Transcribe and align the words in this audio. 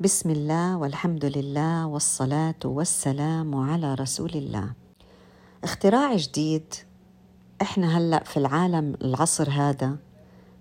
بسم 0.00 0.30
الله 0.30 0.76
والحمد 0.76 1.24
لله 1.24 1.86
والصلاة 1.86 2.54
والسلام 2.64 3.54
على 3.54 3.94
رسول 3.94 4.30
الله. 4.30 4.72
اختراع 5.64 6.16
جديد 6.16 6.74
إحنا 7.62 7.98
هلأ 7.98 8.24
في 8.24 8.36
العالم 8.36 8.96
العصر 9.02 9.50
هذا 9.50 9.96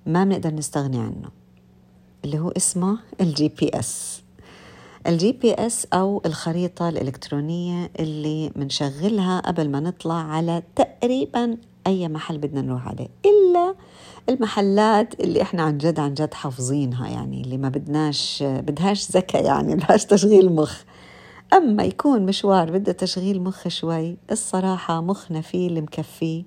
ما 0.05 0.23
بنقدر 0.23 0.53
نستغني 0.53 0.97
عنه 0.97 1.29
اللي 2.25 2.39
هو 2.39 2.49
اسمه 2.49 2.99
ال 3.21 3.49
GPS. 3.49 4.21
ال 5.07 5.31
GPS 5.31 5.87
أو 5.93 6.21
الخريطة 6.25 6.89
الإلكترونية 6.89 7.91
اللي 7.99 8.49
بنشغلها 8.55 9.39
قبل 9.39 9.69
ما 9.69 9.79
نطلع 9.79 10.15
على 10.23 10.63
تقريبا 10.75 11.57
أي 11.87 12.07
محل 12.07 12.37
بدنا 12.37 12.61
نروح 12.61 12.87
عليه 12.87 13.07
إلا 13.25 13.75
المحلات 14.29 15.19
اللي 15.19 15.41
إحنا 15.41 15.63
عن 15.63 15.77
جد 15.77 15.99
عن 15.99 16.13
جد 16.13 16.33
حافظينها 16.33 17.07
يعني 17.07 17.41
اللي 17.41 17.57
ما 17.57 17.69
بدناش 17.69 18.43
بدهاش 18.43 19.11
ذكاء 19.11 19.45
يعني 19.45 19.75
بدهاش 19.75 20.05
تشغيل 20.05 20.55
مخ. 20.55 20.83
أما 21.53 21.83
يكون 21.83 22.25
مشوار 22.25 22.71
بده 22.71 22.91
تشغيل 22.91 23.41
مخ 23.41 23.67
شوي 23.67 24.17
الصراحة 24.31 25.01
مخنا 25.01 25.41
فيه 25.41 25.67
اللي 25.67 25.81
مكفيه 25.81 26.43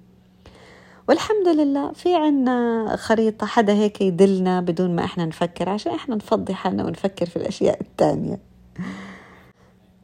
والحمد 1.08 1.48
لله 1.48 1.92
في 1.92 2.14
عنا 2.14 2.96
خريطة 2.96 3.46
حدا 3.46 3.72
هيك 3.72 4.00
يدلنا 4.00 4.60
بدون 4.60 4.96
ما 4.96 5.04
إحنا 5.04 5.24
نفكر 5.24 5.68
عشان 5.68 5.92
إحنا 5.94 6.14
نفضي 6.14 6.54
حالنا 6.54 6.84
ونفكر 6.84 7.26
في 7.26 7.36
الأشياء 7.36 7.80
التانية. 7.80 8.40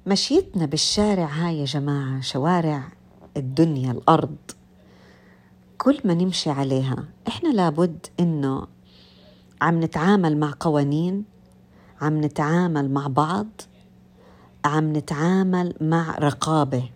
مشيتنا 0.07 0.67
بالشارع 0.67 1.25
هاي 1.25 1.59
يا 1.59 1.65
جماعة 1.65 2.21
شوارع 2.21 2.83
الدنيا 3.37 3.93
الأرض. 3.93 4.37
كل 5.83 5.99
ما 6.05 6.15
نمشي 6.15 6.51
عليها 6.51 7.05
إحنا 7.29 7.49
لابد 7.49 8.07
إنه 8.21 8.67
عم 9.63 9.81
نتعامل 9.81 10.37
مع 10.37 10.55
قوانين 10.61 11.25
عم 12.01 12.21
نتعامل 12.21 12.91
مع 12.91 13.07
بعض 13.07 13.47
عم 14.65 14.97
نتعامل 14.97 15.75
مع 15.81 16.19
رقابة. 16.19 16.91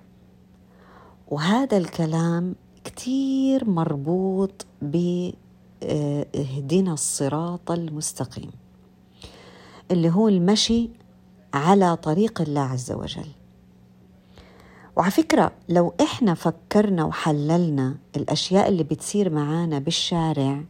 وهذا 1.28 1.77
الكلام 1.77 2.55
كتير 2.84 3.70
مربوط 3.70 4.66
باهدنا 4.83 6.92
الصراط 6.92 7.70
المستقيم 7.70 8.50
اللي 9.91 10.10
هو 10.10 10.28
المشي 10.28 10.91
على 11.55 11.97
طريق 11.97 12.41
الله 12.41 12.60
عز 12.60 12.92
وجل. 12.92 13.28
وعلى 14.97 15.11
فكرة 15.11 15.52
لو 15.69 15.94
إحنا 16.00 16.34
فكرنا 16.34 17.05
وحللنا 17.05 17.94
الأشياء 18.16 18.69
اللي 18.69 18.83
بتصير 18.83 19.30
معانا 19.30 19.78
بالشارع 19.78 20.61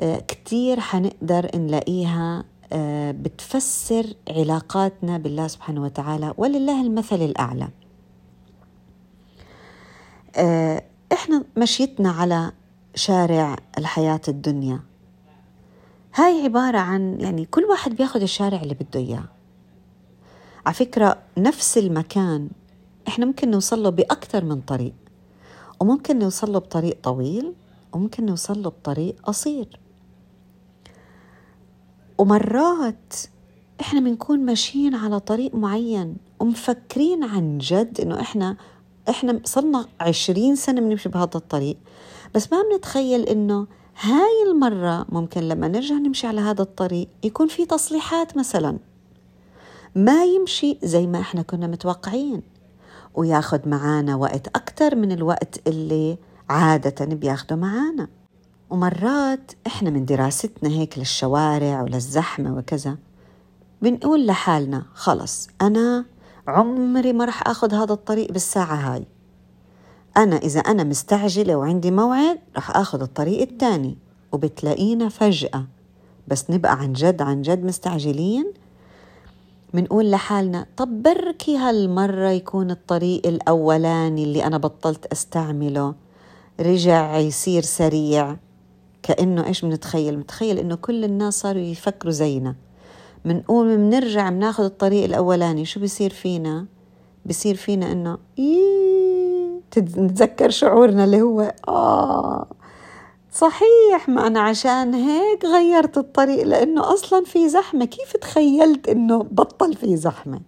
آه، 0.00 0.18
كتير 0.18 0.80
حنقدر 0.80 1.50
نلاقيها 1.56 2.44
آه، 2.72 3.10
بتفسر 3.10 4.06
علاقاتنا 4.30 5.18
بالله 5.18 5.48
سبحانه 5.48 5.82
وتعالى 5.82 6.34
ولله 6.36 6.82
المثل 6.82 7.22
الأعلى. 7.22 7.68
آه، 10.36 10.82
إحنا 11.12 11.44
مشيتنا 11.56 12.10
على 12.10 12.52
شارع 12.94 13.56
الحياة 13.78 14.20
الدنيا. 14.28 14.80
هاي 16.14 16.44
عبارة 16.44 16.78
عن 16.78 17.20
يعني 17.20 17.44
كل 17.44 17.64
واحد 17.64 17.96
بياخد 17.96 18.22
الشارع 18.22 18.60
اللي 18.62 18.74
بده 18.74 19.00
إياه. 19.00 19.24
على 20.66 20.74
فكرة 20.74 21.18
نفس 21.38 21.78
المكان 21.78 22.48
إحنا 23.08 23.26
ممكن 23.26 23.50
نوصل 23.50 23.82
له 23.82 23.90
بأكثر 23.90 24.44
من 24.44 24.60
طريق 24.60 24.94
وممكن 25.80 26.18
نوصل 26.18 26.52
له 26.52 26.58
بطريق 26.58 26.98
طويل 27.02 27.52
وممكن 27.92 28.26
نوصل 28.26 28.62
له 28.62 28.68
بطريق 28.70 29.16
قصير. 29.22 29.80
ومرات 32.18 33.14
إحنا 33.80 34.00
بنكون 34.00 34.38
ماشيين 34.38 34.94
على 34.94 35.20
طريق 35.20 35.54
معين 35.54 36.16
ومفكرين 36.40 37.24
عن 37.24 37.58
جد 37.58 38.00
إنه 38.00 38.20
إحنا 38.20 38.56
إحنا 39.08 39.40
صرنا 39.44 39.86
عشرين 40.00 40.56
سنة 40.56 40.80
بنمشي 40.80 41.08
بهذا 41.08 41.30
الطريق. 41.34 41.76
بس 42.34 42.52
ما 42.52 42.62
بنتخيل 42.62 43.22
إنه 43.22 43.66
هاي 44.00 44.50
المرة 44.50 45.06
ممكن 45.08 45.40
لما 45.40 45.68
نرجع 45.68 45.94
نمشي 45.94 46.26
على 46.26 46.40
هذا 46.40 46.62
الطريق 46.62 47.08
يكون 47.24 47.48
في 47.48 47.66
تصليحات 47.66 48.36
مثلا. 48.36 48.78
ما 49.94 50.24
يمشي 50.24 50.78
زي 50.82 51.06
ما 51.06 51.20
إحنا 51.20 51.42
كنا 51.42 51.66
متوقعين. 51.66 52.42
وياخد 53.14 53.68
معانا 53.68 54.16
وقت 54.16 54.46
أكتر 54.48 54.96
من 54.96 55.12
الوقت 55.12 55.68
اللي 55.68 56.18
عادة 56.48 57.04
بياخده 57.04 57.56
معانا. 57.56 58.08
ومرات 58.70 59.52
إحنا 59.66 59.90
من 59.90 60.04
دراستنا 60.04 60.70
هيك 60.70 60.98
للشوارع 60.98 61.82
وللزحمة 61.82 62.56
وكذا 62.56 62.96
بنقول 63.82 64.26
لحالنا 64.26 64.82
خلص 64.94 65.48
أنا 65.62 66.04
عمري 66.48 67.12
ما 67.12 67.24
رح 67.24 67.48
أخذ 67.48 67.74
هذا 67.74 67.92
الطريق 67.92 68.32
بالساعة 68.32 68.74
هاي. 68.74 69.06
أنا 70.16 70.36
إذا 70.36 70.60
أنا 70.60 70.84
مستعجلة 70.84 71.56
وعندي 71.56 71.90
موعد 71.90 72.38
رح 72.56 72.76
أخذ 72.76 73.02
الطريق 73.02 73.40
الثاني 73.40 73.98
وبتلاقينا 74.32 75.08
فجأة. 75.08 75.66
بس 76.28 76.50
نبقى 76.50 76.78
عن 76.80 76.92
جد 76.92 77.22
عن 77.22 77.42
جد 77.42 77.64
مستعجلين 77.64 78.52
منقول 79.74 80.10
لحالنا 80.10 80.66
طب 80.76 81.02
بركي 81.02 81.56
هالمرة 81.56 82.30
يكون 82.30 82.70
الطريق 82.70 83.26
الأولاني 83.26 84.24
اللي 84.24 84.44
أنا 84.44 84.58
بطلت 84.58 85.06
أستعمله. 85.06 85.94
رجع 86.60 87.18
يصير 87.18 87.62
سريع. 87.62 88.36
كأنه 89.02 89.46
إيش 89.46 89.64
بنتخيل 89.64 90.18
متخيل 90.18 90.58
إنه 90.58 90.74
كل 90.74 91.04
الناس 91.04 91.40
صاروا 91.40 91.62
يفكروا 91.62 92.12
زينا. 92.12 92.54
منقوم 93.24 93.76
بنرجع 93.76 94.30
بناخذ 94.30 94.64
الطريق 94.64 95.04
الأولاني 95.04 95.64
شو 95.64 95.80
بصير 95.80 96.10
فينا؟ 96.10 96.66
بصير 97.26 97.54
فينا 97.54 97.92
إنه 97.92 98.18
نتذكر 99.78 100.50
شعورنا 100.50 101.04
اللي 101.04 101.22
هو 101.22 101.54
آه. 101.68 102.46
صحيح 103.38 104.08
ما 104.08 104.26
أنا 104.26 104.40
عشان 104.40 104.94
هيك 104.94 105.44
غيرت 105.44 105.98
الطريق 105.98 106.44
لأنه 106.44 106.92
أصلا 106.94 107.24
في 107.24 107.48
زحمة. 107.48 107.84
كيف 107.84 108.16
تخيلت 108.16 108.88
أنه 108.88 109.22
بطل 109.22 109.74
في 109.74 109.96
زحمة؟ 109.96 110.40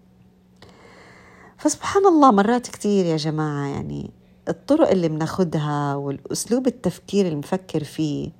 فسبحان 1.59 2.07
الله 2.07 2.31
مرات 2.31 2.67
كتير 2.67 3.07
يا 3.07 3.17
جماعة 3.17 3.67
يعني 3.67 4.11
الطرق 4.49 4.91
اللي 4.91 5.09
بناخدها 5.09 5.95
والأسلوب 5.95 6.67
التفكير 6.67 7.25
اللي 7.25 7.37
بنفكر 7.37 7.85
فيه 7.85 8.31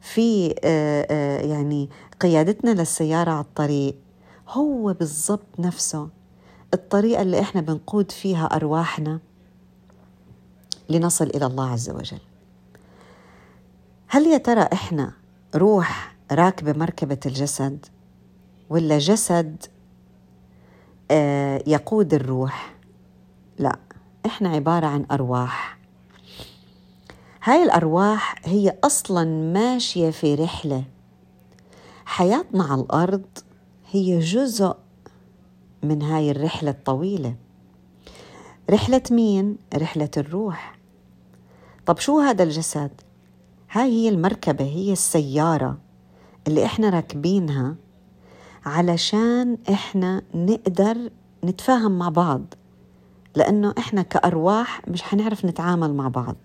في 0.00 0.54
آه، 0.64 1.06
آه، 1.10 1.40
يعني 1.40 1.90
قيادتنا 2.20 2.70
للسيارة 2.70 3.30
على 3.30 3.44
الطريق 3.44 3.94
هو 4.48 4.92
بالضبط 4.92 5.58
نفسه. 5.58 6.08
الطريقة 6.74 7.22
اللي 7.22 7.40
إحنا 7.40 7.60
بنقود 7.60 8.10
فيها 8.10 8.46
أرواحنا 8.46 9.18
لنصل 10.88 11.26
إلى 11.26 11.46
الله 11.46 11.70
عز 11.70 11.90
وجل. 11.90 12.33
هل 14.14 14.26
يا 14.26 14.38
ترى 14.38 14.68
إحنا 14.72 15.12
روح 15.54 16.14
راكبه 16.32 16.72
مركبه 16.72 17.18
الجسد 17.26 17.86
ولا 18.70 18.98
جسد 18.98 19.64
آه 21.10 21.62
يقود 21.66 22.14
الروح؟ 22.14 22.74
لا 23.58 23.78
إحنا 24.26 24.48
عبارة 24.48 24.86
عن 24.86 25.06
أرواح. 25.10 25.78
هاي 27.42 27.62
الأرواح 27.62 28.34
هي 28.44 28.78
أصلا 28.84 29.24
ماشية 29.52 30.10
في 30.10 30.34
رحلة. 30.34 30.84
حياتنا 32.04 32.64
على 32.64 32.80
الأرض 32.80 33.26
هي 33.90 34.18
جزء 34.18 34.76
من 35.82 36.02
هاي 36.02 36.30
الرحلة 36.30 36.70
الطويلة. 36.70 37.34
رحلة 38.70 39.02
مين؟ 39.10 39.56
رحلة 39.74 40.10
الروح. 40.16 40.78
طب 41.86 41.98
شو 41.98 42.18
هذا 42.20 42.42
الجسد؟ 42.42 42.90
هاي 43.74 43.90
هي 43.90 44.08
المركبة 44.08 44.64
هي 44.64 44.92
السيارة 44.92 45.78
اللي 46.46 46.64
إحنا 46.64 46.90
راكبينها 46.90 47.76
علشان 48.66 49.58
إحنا 49.70 50.22
نقدر 50.34 51.10
نتفاهم 51.44 51.98
مع 51.98 52.08
بعض 52.08 52.54
لأنه 53.34 53.74
إحنا 53.78 54.02
كأرواح 54.02 54.88
مش 54.88 55.02
حنعرف 55.02 55.44
نتعامل 55.44 55.94
مع 55.94 56.08
بعض. 56.08 56.36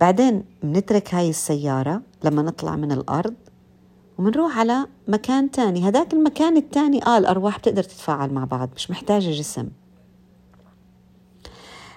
بعدين 0.00 0.44
بنترك 0.62 1.14
هاي 1.14 1.30
السيارة 1.30 2.02
لما 2.24 2.42
نطلع 2.42 2.76
من 2.76 2.92
الأرض 2.92 3.34
ومنروح 4.18 4.58
على 4.58 4.86
مكان 5.08 5.50
تاني. 5.50 5.88
هذاك 5.88 6.12
المكان 6.12 6.56
التاني 6.56 7.06
آه 7.06 7.18
الأرواح 7.18 7.58
بتقدر 7.58 7.82
تتفاعل 7.82 8.32
مع 8.32 8.44
بعض 8.44 8.70
مش 8.76 8.90
محتاجة 8.90 9.30
جسم. 9.30 9.68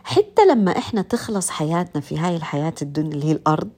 حتى 0.06 0.46
لما 0.46 0.78
إحنا 0.78 1.02
تخلص 1.02 1.50
حياتنا 1.50 2.02
في 2.02 2.18
هاي 2.18 2.36
الحياة 2.36 2.74
الدنيا 2.82 3.12
اللي 3.12 3.26
هي 3.26 3.32
الأرض 3.32 3.72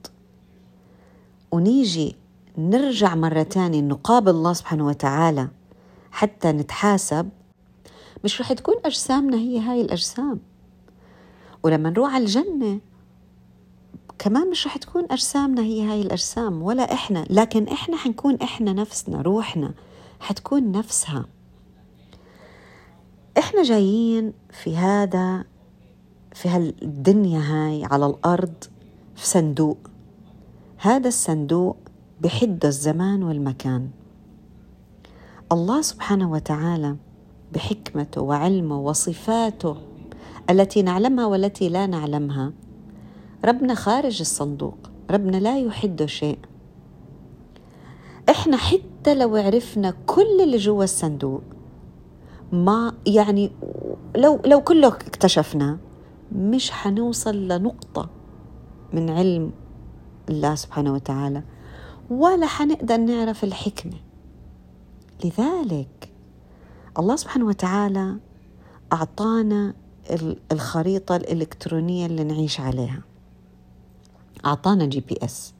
ونيجي 1.52 2.16
نرجع 2.58 3.14
مرة 3.14 3.42
تانية 3.42 3.80
نقابل 3.80 4.30
الله 4.30 4.52
سبحانه 4.52 4.86
وتعالى 4.86 5.48
حتى 6.10 6.52
نتحاسب 6.52 7.28
مش 8.24 8.40
رح 8.40 8.52
تكون 8.52 8.74
أجسامنا 8.84 9.36
هي 9.36 9.60
هاي 9.60 9.80
الأجسام. 9.80 10.40
ولما 11.62 11.90
نروح 11.90 12.14
على 12.14 12.24
الجنة 12.24 12.80
كمان 14.18 14.50
مش 14.50 14.66
رح 14.66 14.76
تكون 14.76 15.06
أجسامنا 15.10 15.62
هي 15.62 15.82
هاي 15.82 16.02
الأجسام 16.02 16.62
ولا 16.62 16.92
إحنا. 16.92 17.26
لكن 17.30 17.68
إحنا 17.68 17.96
حنكون 17.96 18.34
إحنا 18.42 18.72
نفسنا 18.72 19.22
روحنا 19.22 19.74
حتكون 20.20 20.72
نفسها. 20.72 21.26
إحنا 23.38 23.62
جايين 23.62 24.32
في 24.50 24.76
هذا 24.76 25.44
في 26.38 26.48
هالدنيا 26.48 27.40
هاي 27.40 27.84
على 27.84 28.06
الأرض 28.06 28.54
في 29.16 29.26
صندوق. 29.26 29.78
هذا 30.78 31.08
الصندوق 31.08 31.76
بحده 32.20 32.68
الزمان 32.68 33.22
والمكان. 33.22 33.88
الله 35.52 35.82
سبحانه 35.82 36.30
وتعالى 36.30 36.96
بحكمته 37.52 38.20
وعلمه 38.20 38.80
وصفاته 38.80 39.76
التي 40.50 40.82
نعلمها 40.82 41.26
والتي 41.26 41.68
لا 41.68 41.86
نعلمها 41.86 42.52
ربنا 43.44 43.74
خارج 43.74 44.20
الصندوق 44.20 44.78
ربنا 45.10 45.36
لا 45.36 45.58
يحد 45.58 46.04
شيء. 46.04 46.38
إحنا 48.28 48.56
حتى 48.56 49.14
لو 49.14 49.36
عرفنا 49.36 49.94
كل 50.06 50.40
اللي 50.42 50.56
جوا 50.56 50.84
الصندوق 50.84 51.42
ما 52.52 52.94
يعني 53.06 53.50
لو 54.16 54.40
لو 54.44 54.60
كله 54.60 54.88
اكتشفنا 54.88 55.78
مش 56.32 56.70
حنوصل 56.70 57.48
لنقطة 57.48 58.10
من 58.92 59.10
علم 59.10 59.52
الله 60.28 60.54
سبحانه 60.54 60.92
وتعالى 60.92 61.42
ولا 62.10 62.46
حنقدر 62.46 62.96
نعرف 62.96 63.44
الحكمة. 63.44 63.96
لذلك 65.24 66.12
الله 66.98 67.16
سبحانه 67.16 67.46
وتعالى 67.46 68.16
أعطانا 68.92 69.74
الخريطة 70.52 71.16
الإلكترونية 71.16 72.06
اللي 72.06 72.24
نعيش 72.24 72.60
عليها. 72.60 73.02
أعطانا 74.46 74.86
GPS 74.86 75.54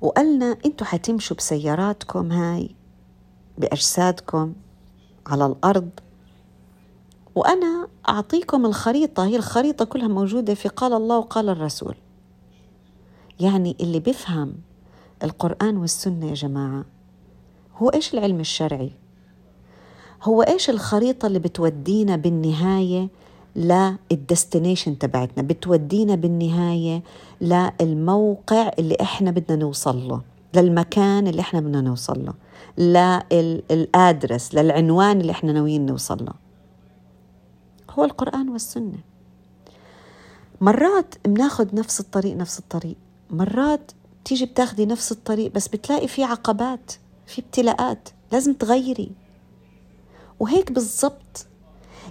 وقالنا 0.00 0.58
أنتوا 0.66 0.86
حتمشوا 0.86 1.36
بسياراتكم 1.36 2.32
هاي 2.32 2.74
بأجسادكم 3.58 4.52
على 5.26 5.46
الأرض 5.46 5.90
وأنا 7.34 7.88
أعطيكم 8.08 8.66
الخريطة 8.66 9.26
هي 9.26 9.36
الخريطة 9.36 9.84
كلها 9.84 10.08
موجودة 10.08 10.54
في 10.54 10.68
قال 10.68 10.92
الله 10.92 11.18
وقال 11.18 11.48
الرسول. 11.48 11.94
يعني 13.40 13.76
اللي 13.80 14.00
بيفهم 14.00 14.54
القرآن 15.24 15.76
والسنة 15.76 16.28
يا 16.28 16.34
جماعة 16.34 16.84
هو 17.76 17.88
إيش 17.88 18.14
العلم 18.14 18.40
الشرعي؟ 18.40 18.90
هو 20.22 20.42
إيش 20.42 20.70
الخريطة 20.70 21.26
اللي 21.26 21.38
بتودينا 21.38 22.16
بالنهاية 22.16 23.08
للدستنيشن 23.56 24.98
تبعتنا 24.98 25.42
بتودينا 25.42 26.14
بالنهاية 26.14 27.02
للموقع 27.40 28.70
اللي 28.78 28.96
إحنا 29.00 29.30
بدنا 29.30 29.56
نوصل 29.56 30.08
له 30.08 30.20
للمكان 30.54 31.26
اللي 31.26 31.40
إحنا 31.40 31.60
بدنا 31.60 31.80
نوصل 31.80 32.24
له 32.24 33.22
لل 33.70 33.89
address 33.89 34.54
للعنوان 34.54 35.20
اللي 35.20 35.32
إحنا 35.32 35.52
ناويين 35.52 35.86
نوصل 35.86 36.24
له. 36.24 36.47
هو 37.90 38.04
القرآن 38.04 38.48
والسنة. 38.48 38.98
مرات 40.60 41.14
بناخذ 41.24 41.74
نفس 41.74 42.00
الطريق 42.00 42.36
نفس 42.36 42.58
الطريق. 42.58 42.96
مرات 43.30 43.92
تيجي 44.24 44.46
بتاخدي 44.46 44.86
نفس 44.86 45.12
الطريق 45.12 45.52
بس 45.52 45.68
بتلاقي 45.68 46.08
في 46.08 46.24
عقبات 46.24 46.92
في 47.26 47.40
ابتلاءات 47.40 48.08
لازم 48.32 48.54
تغيري. 48.54 49.10
وهيك 50.40 50.72
بالضبط. 50.72 51.46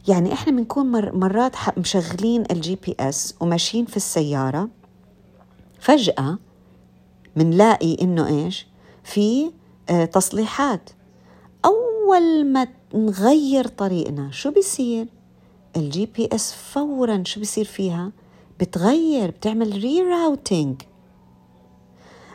يعني 0.08 0.34
إحنا 0.34 0.52
بنكون 0.54 0.92
مر 0.92 1.16
مرات 1.16 1.56
مشغلين 1.78 2.44
ال 2.52 2.76
GPS 2.76 3.36
وماشيين 3.40 3.86
في 3.86 3.98
السيارة 3.98 4.70
فجأة 5.80 6.38
بنلاقي 7.36 7.98
إنه 8.02 8.28
إيش؟ 8.28 8.68
في 9.04 9.52
آه 9.90 10.06
تصليحات. 10.06 10.90
أول 11.66 12.46
ما 12.46 12.68
نغير 12.94 13.68
طريقنا 13.68 14.32
شو 14.32 14.52
بيصير؟ 14.52 15.08
ال 15.78 16.06
GPS 16.06 16.54
فورا 16.54 17.24
شو 17.26 17.40
بيصير 17.40 17.66
فيها؟ 17.66 18.12
بتغير 18.60 19.32
بتعمل 19.32 19.72
rerouting 19.84 20.82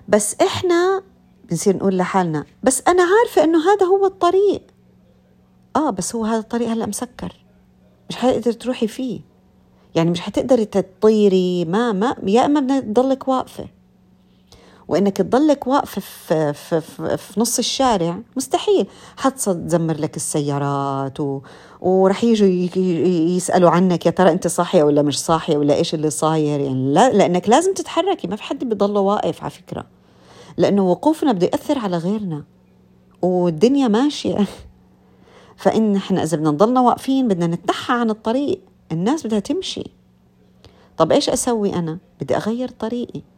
بس 0.09 0.35
إحنا 0.41 1.03
بنصير 1.51 1.77
نقول 1.77 1.97
لحالنا 1.97 2.45
بس 2.63 2.83
أنا 2.89 3.03
عارفة 3.03 3.45
إنه 3.45 3.59
هذا 3.73 3.87
هو 3.87 4.07
الطريق. 4.07 4.63
آه 5.77 5.91
بس 5.91 6.15
هو 6.15 6.25
هذا 6.25 6.39
الطريق 6.39 6.69
هلأ 6.69 6.87
مسكر. 6.87 7.45
مش 8.09 8.17
حتقدر 8.17 8.53
تروحي 8.53 8.87
فيه. 8.87 9.21
يعني 9.95 10.11
مش 10.11 10.21
حتقدري 10.21 10.65
تطيري 10.65 11.65
ما 11.65 11.93
ما 11.93 12.17
يا 12.27 12.47
إما 12.47 12.61
بدك 12.61 12.85
تضلك 12.85 13.29
واقفة. 13.29 13.69
وإنك 14.93 15.17
تضلك 15.17 15.67
واقفة 15.67 16.01
في, 16.01 16.53
في, 16.53 16.81
في, 16.81 17.17
في 17.17 17.41
نص 17.41 17.59
الشارع 17.59 18.19
مستحيل. 18.37 18.87
حتزمر 19.17 19.97
لك 19.97 20.17
السيارات 20.17 21.21
و... 21.21 21.41
ورح 21.81 22.25
يجوا 22.25 22.49
يسألوا 23.37 23.71
عنك 23.71 24.07
يا 24.07 24.11
ترى 24.11 24.31
أنت 24.31 24.47
صاحية 24.47 24.83
ولا 24.83 25.03
مش 25.03 25.21
صاحية 25.21 25.57
ولا 25.57 25.75
إيش 25.75 25.95
اللي 25.95 26.11
صاير؟ 26.11 26.61
يعني 26.61 26.93
لا 26.93 27.13
لأنك 27.13 27.49
لازم 27.49 27.75
تتحركي 27.75 28.29
ما 28.29 28.37
في 28.37 28.43
حد 28.43 28.65
بيضل 28.65 28.99
واقف 28.99 29.43
على 29.43 29.51
فكرة. 29.51 29.87
لأنه 30.57 30.91
وقوفنا 30.91 31.33
بده 31.33 31.47
يأثر 31.47 31.79
على 31.79 31.97
غيرنا 31.97 32.45
والدنيا 33.23 33.89
ماشية. 33.89 34.47
فإن 35.63 35.97
إحنا 35.97 36.23
إذا 36.23 36.37
بدنا 36.37 36.51
نضلنا 36.51 36.81
واقفين 36.81 37.29
بدنا 37.29 37.47
نتنحى 37.47 37.95
عن 37.95 38.11
الطريق 38.11 38.61
الناس 38.93 39.27
بدها 39.27 39.39
تمشي. 39.39 39.85
طب 40.97 41.13
إيش 41.13 41.29
أسوي 41.29 41.75
أنا؟ 41.75 41.99
بدي 42.21 42.37
أغير 42.37 42.69
طريقي. 42.69 43.32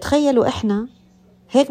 تخيلوا 0.00 0.48
إحنا 0.48 0.88
هيك 1.50 1.68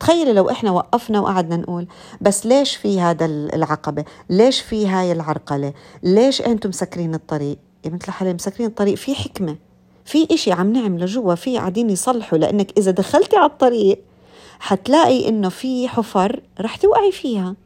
تخيلي 0.00 0.32
لو 0.32 0.50
إحنا 0.50 0.70
وقفنا 0.70 1.20
وقعدنا 1.20 1.56
نقول 1.56 1.86
بس 2.20 2.46
ليش 2.46 2.76
في 2.76 3.00
هذا 3.00 3.24
العقبة؟ 3.26 4.04
ليش 4.30 4.60
في 4.60 4.86
هاي 4.86 5.12
العرقلة؟ 5.12 5.72
ليش 6.02 6.42
أنتم 6.42 6.68
مسكرين 6.68 7.14
الطريق؟ 7.14 7.58
يا 7.84 7.90
مثل 7.90 8.10
حالي 8.10 8.34
مسكرين 8.34 8.68
الطريق 8.68 8.94
في 8.94 9.14
حكمة 9.14 9.56
في 10.04 10.34
إشي 10.34 10.52
عم 10.52 10.72
نعمله 10.72 11.06
جوا 11.06 11.34
في 11.34 11.58
قاعدين 11.58 11.90
يصلحوا 11.90 12.38
لأنك 12.38 12.78
إذا 12.78 12.90
دخلتي 12.90 13.36
على 13.36 13.46
الطريق 13.46 13.98
حتلاقي 14.60 15.28
إنه 15.28 15.48
في 15.48 15.88
حفر 15.88 16.42
رح 16.60 16.76
توقعي 16.76 17.12
فيها. 17.12 17.56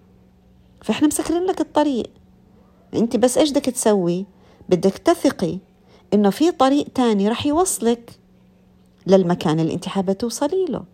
فإحنا 0.83 1.09
مسكرين 1.09 1.45
لك 1.45 1.61
الطريق. 1.61 2.11
أنت 2.95 3.17
بس 3.17 3.39
إيش 3.39 3.51
بدك 3.51 3.65
تسوي؟ 3.65 4.27
بدك 4.69 4.99
تثقي 4.99 5.59
إنه 6.15 6.31
في 6.31 6.51
طريق 6.51 6.87
تاني 6.95 7.29
رح 7.29 7.47
يوصلك. 7.47 8.11
للمكان 9.07 9.61
اللي 9.61 9.75
أنت 9.75 9.89
حابة 9.89 10.13
توصلي 10.13 10.65
له. 10.69 10.85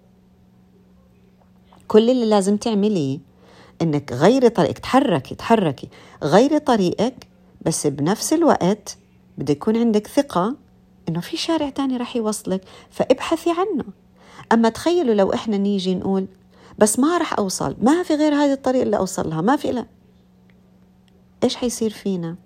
كل 1.88 2.10
اللي 2.10 2.26
لازم 2.26 2.56
تعمليه 2.56 3.18
إنك 3.82 4.12
غيري 4.12 4.48
طريقك 4.48 4.78
تحركي 4.78 5.34
تحركي 5.34 5.88
غيري 6.22 6.58
طريقك 6.58 7.26
بس 7.66 7.86
بنفس 7.86 8.32
الوقت 8.32 8.96
بده 9.38 9.52
يكون 9.52 9.76
عندك 9.76 10.06
ثقة 10.06 10.56
إنه 11.08 11.20
في 11.20 11.36
شارع 11.36 11.70
تاني 11.70 11.96
رح 11.96 12.16
يوصلك 12.16 12.64
فابحثي 12.90 13.50
عنه. 13.50 13.84
أما 14.52 14.68
تخيلوا 14.68 15.14
لو 15.14 15.34
إحنا 15.34 15.56
نيجي 15.56 15.94
نقول 15.94 16.26
بس 16.78 16.98
ما 16.98 17.18
رح 17.18 17.38
أوصل 17.38 17.76
ما 17.80 18.02
في 18.02 18.14
غير 18.14 18.34
هذه 18.34 18.52
الطريقة 18.52 18.82
اللي 18.82 18.96
أوصل 18.96 19.30
لها 19.30 19.40
ما 19.40 19.56
في 19.56 19.72
لا 19.72 19.86
إيش 21.44 21.56
حيصير 21.56 21.90
فينا؟ 21.90 22.36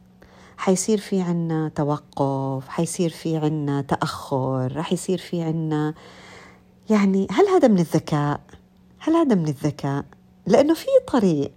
حيصير 0.56 0.98
في 0.98 1.20
عنا 1.20 1.68
توقف 1.68 2.68
حيصير 2.68 3.10
في 3.10 3.36
عنا 3.36 3.82
تأخر 3.82 4.76
رح 4.76 4.92
يصير 4.92 5.18
في 5.18 5.42
عنا 5.42 5.94
يعني 6.90 7.26
هل 7.30 7.46
هذا 7.46 7.68
من 7.68 7.78
الذكاء؟ 7.78 8.40
هل 8.98 9.14
هذا 9.14 9.34
من 9.34 9.48
الذكاء؟ 9.48 10.04
لأنه 10.46 10.74
في 10.74 10.86
طريق. 11.12 11.52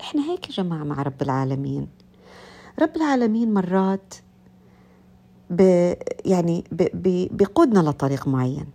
إحنا 0.00 0.22
هيك 0.22 0.48
يا 0.48 0.54
جماعة 0.54 0.84
مع 0.84 1.02
رب 1.02 1.22
العالمين. 1.22 1.88
رب 2.78 2.96
العالمين 2.96 3.54
مرات 3.54 4.14
ب 5.50 5.60
يعني 6.24 6.64
ب 6.72 6.82
ب 6.82 7.36
بيقودنا 7.36 7.90
لطريق 7.90 8.28
معين 8.28 8.66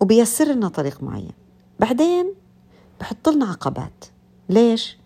وبيسر 0.00 0.44
لنا 0.44 0.68
طريق 0.68 1.02
معين. 1.02 1.32
بعدين 1.80 2.34
بحط 3.00 3.28
لنا 3.28 3.46
عقبات. 3.46 4.04
ليش؟ 4.48 4.98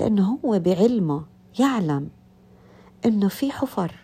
لأنه 0.00 0.38
هو 0.44 0.58
بعلمه 0.58 1.24
يعلم. 1.58 2.08
إنه 3.04 3.28
في 3.28 3.52
حفر. 3.52 3.94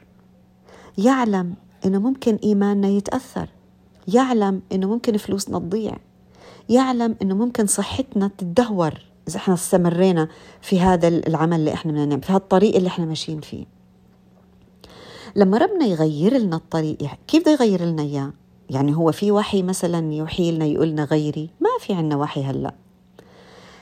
يعلم 0.98 1.54
إنه 1.84 1.98
ممكن 1.98 2.38
إيماننا 2.44 2.88
يتأثر. 2.88 3.48
يعلم 4.08 4.62
إنه 4.72 4.88
ممكن 4.88 5.16
فلوسنا 5.16 5.58
تضيع. 5.58 5.96
يعلم 6.68 7.16
إنه 7.22 7.34
ممكن 7.34 7.66
صحتنا 7.66 8.30
تتدهور. 8.38 8.94
إذا 9.28 9.36
إحنا 9.36 9.54
استمرينا 9.54 10.28
في 10.60 10.80
هذا 10.80 11.08
العمل 11.08 11.56
اللي 11.56 11.72
إحنا 11.72 11.92
بدنا 11.92 12.06
نعمل 12.06 12.22
في 12.22 12.32
هذا 12.32 12.38
الطريق 12.38 12.76
اللي 12.76 12.88
إحنا 12.88 13.04
ماشيين 13.04 13.40
فيه. 13.40 13.64
لما 15.36 15.58
ربنا 15.58 15.86
يغير 15.86 16.38
لنا 16.38 16.56
الطريق 16.56 16.98
كيف 17.26 17.42
بده 17.42 17.52
يغير 17.52 17.84
لنا 17.84 18.02
إياه؟ 18.02 18.32
يعني 18.70 18.96
هو 18.96 19.12
في 19.12 19.32
وحي 19.32 19.62
مثلا 19.62 20.12
يوحي 20.14 20.52
لنا 20.52 20.64
يقول 20.64 20.88
لنا 20.88 21.04
غيري؟ 21.04 21.50
ما 21.60 21.70
في 21.80 21.92
عنا 21.92 22.16
وحي 22.16 22.44
هلأ. 22.44 22.74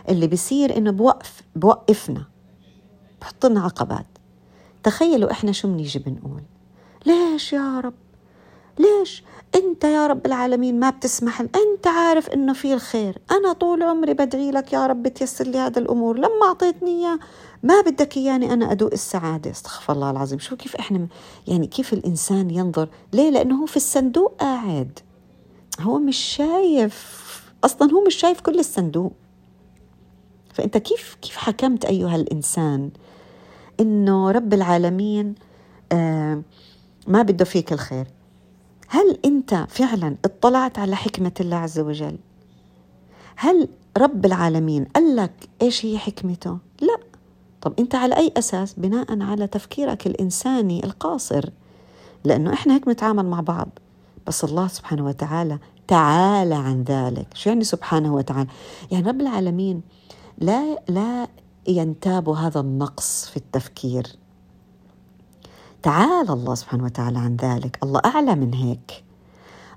اللي 0.08 0.26
بيصير 0.26 0.76
إنه 0.76 0.90
بوقف 0.90 1.42
بوقفنا 1.56 2.24
بحط 3.20 3.46
لنا 3.46 3.60
عقبات. 3.60 4.06
تخيلوا 4.84 5.30
إحنا 5.30 5.52
شو 5.52 5.68
بنيجي 5.68 5.98
بنقول؟ 5.98 6.42
ليش 7.06 7.52
يا 7.52 7.80
رب؟ 7.80 7.94
ليش؟ 8.78 9.24
أنت 9.54 9.84
يا 9.84 10.06
رب 10.06 10.26
العالمين 10.26 10.80
ما 10.80 10.90
بتسمح 10.90 11.40
أنت 11.40 11.86
عارف 11.86 12.28
إنه 12.28 12.52
في 12.52 12.74
الخير. 12.74 13.18
أنا 13.30 13.52
طول 13.52 13.82
عمري 13.82 14.14
بدعي 14.14 14.50
لك 14.50 14.72
يا 14.72 14.86
رب 14.86 15.08
تيسر 15.08 15.46
لي 15.46 15.58
هذا 15.58 15.78
الأمور. 15.78 16.16
لما 16.18 16.46
أعطيتني 16.48 16.90
إياه 16.90 17.18
ما 17.62 17.80
بدك 17.80 18.16
إياني 18.16 18.52
أنا 18.52 18.72
أدوق 18.72 18.92
السعادة. 18.92 19.50
أستغفر 19.50 19.92
الله 19.92 20.10
العظيم. 20.10 20.38
شو 20.38 20.56
كيف 20.56 20.76
إحنا 20.76 21.06
يعني 21.46 21.66
كيف 21.66 21.92
الإنسان 21.92 22.50
ينظر؟ 22.50 22.88
ليه؟ 23.12 23.30
لأنه 23.30 23.62
هو 23.62 23.66
في 23.66 23.76
الصندوق 23.76 24.34
قاعد. 24.40 24.98
هو 25.80 25.98
مش 25.98 26.16
شايف. 26.16 27.24
أصلا 27.64 27.92
هو 27.92 28.04
مش 28.04 28.14
شايف 28.14 28.40
كل 28.40 28.58
الصندوق. 28.58 29.12
فأنت 30.54 30.76
كيف 30.76 31.16
كيف 31.22 31.36
حكمت 31.36 31.84
أيها 31.84 32.16
الإنسان؟ 32.16 32.90
إنه 33.80 34.30
رب 34.30 34.54
العالمين 34.54 35.34
آه 35.92 36.42
ما 37.06 37.22
بده 37.22 37.44
فيك 37.44 37.72
الخير. 37.72 38.06
هل 38.88 39.18
أنت 39.24 39.66
فعلا 39.68 40.16
اطلعت 40.24 40.78
على 40.78 40.96
حكمة 40.96 41.32
الله 41.40 41.56
عز 41.56 41.78
وجل؟ 41.78 42.18
هل 43.36 43.68
رب 43.98 44.26
العالمين 44.26 44.84
قال 44.84 45.16
لك 45.16 45.48
إيش 45.62 45.86
هي 45.86 45.98
حكمته؟ 45.98 46.58
لا. 46.80 46.98
طب 47.60 47.72
أنت 47.78 47.94
على 47.94 48.16
أي 48.16 48.32
أساس؟ 48.36 48.74
بناء 48.74 49.22
على 49.22 49.46
تفكيرك 49.46 50.06
الإنساني 50.06 50.84
القاصر. 50.84 51.50
لأنه 52.24 52.52
إحنا 52.52 52.74
هيك 52.74 52.86
بنتعامل 52.86 53.26
مع 53.26 53.40
بعض. 53.40 53.68
بس 54.26 54.44
الله 54.44 54.68
سبحانه 54.68 55.04
وتعالى 55.06 55.58
تعالى 55.88 56.54
عن 56.54 56.82
ذلك. 56.82 57.26
شو 57.34 57.50
يعني 57.50 57.64
سبحانه 57.64 58.14
وتعالى؟ 58.14 58.48
يعني 58.90 59.08
رب 59.08 59.20
العالمين 59.20 59.82
لا 60.38 60.78
لا 60.88 61.28
ينتاب 61.68 62.28
هذا 62.28 62.60
النقص 62.60 63.28
في 63.28 63.36
التفكير. 63.36 64.06
تعالى 65.82 66.32
الله 66.32 66.54
سبحانه 66.54 66.84
وتعالى 66.84 67.18
عن 67.18 67.36
ذلك. 67.36 67.78
الله 67.82 68.00
أعلى 68.04 68.34
من 68.34 68.54
هيك. 68.54 69.04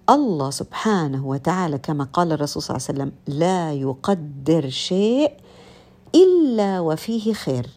الله 0.09 0.49
سبحانه 0.49 1.27
وتعالى 1.27 1.77
كما 1.77 2.03
قال 2.03 2.31
الرسول 2.31 2.63
صلى 2.63 2.77
الله 2.77 2.87
عليه 2.89 2.99
وسلم 2.99 3.39
لا 3.39 3.73
يقدر 3.73 4.69
شيء 4.69 5.33
إلا 6.15 6.79
وفيه 6.79 7.33
خير. 7.33 7.69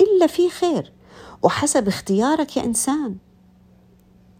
إلا 0.00 0.26
فيه 0.26 0.48
خير. 0.48 0.92
وحسب 1.42 1.88
اختيارك 1.88 2.56
يا 2.56 2.64
إنسان. 2.64 3.16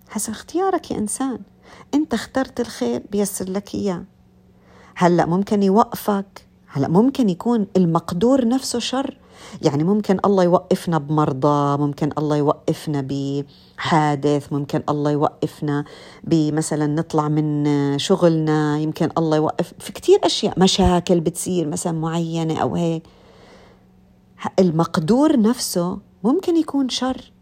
حسب 0.09 0.33
اختيارك 0.33 0.91
يا 0.91 0.99
إنسان. 0.99 1.39
أنت 1.95 2.15
اخترت 2.15 2.61
الخير 2.61 3.03
بيسر 3.13 3.51
لك 3.51 3.75
إياه. 3.75 4.05
هلأ 4.95 5.27
ممكن 5.27 5.63
يوقفك. 5.63 6.47
هلا 6.73 6.89
ممكن 6.89 7.29
يكون 7.29 7.67
المقدور 7.77 8.49
نفسه 8.49 8.79
شر. 8.79 9.17
يعني 9.63 9.85
ممكن 9.85 10.19
الله 10.25 10.45
يوقفنا 10.45 10.99
بمرضى 10.99 11.83
ممكن 11.83 12.11
الله 12.19 12.37
يوقفنا 12.37 13.01
بحادث 13.09 14.53
ممكن 14.53 14.83
الله 14.89 15.11
يوقفنا 15.11 15.85
بمثلا 16.25 16.87
نطلع 16.87 17.29
من 17.29 17.65
شغلنا 17.99 18.79
يمكن 18.79 19.09
الله 19.19 19.37
يوقف 19.37 19.73
في 19.79 19.93
كتير 19.93 20.19
أشياء 20.25 20.61
مشاكل 20.61 21.21
بتصير 21.21 21.69
مثلا 21.69 21.93
معينة 21.93 22.59
أو 22.63 22.75
هيك. 22.75 23.03
المقدور 24.59 25.41
نفسه 25.41 25.99
ممكن 26.25 26.57
يكون 26.57 26.89
شر. 26.89 27.33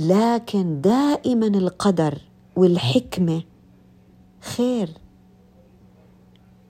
لكن 0.00 0.80
دائما 0.80 1.46
القدر 1.46 2.18
والحكمة 2.56 3.42
خير. 4.56 5.01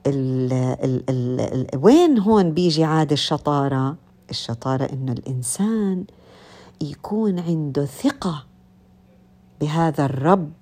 ال 0.06 0.52
ال 0.52 1.02
ال 1.11 1.40
ال 1.40 1.66
وين 1.82 2.18
هون 2.18 2.52
بيجي 2.52 2.85
عاد 2.85 3.12
الشطارة؟ 3.12 3.97
الشطارة 4.30 4.85
إنه 4.92 5.12
الإنسان 5.12 6.04
يكون 6.80 7.38
عنده 7.38 7.85
ثقة 7.85 8.47
بهذا 9.61 10.04
الرب 10.04 10.52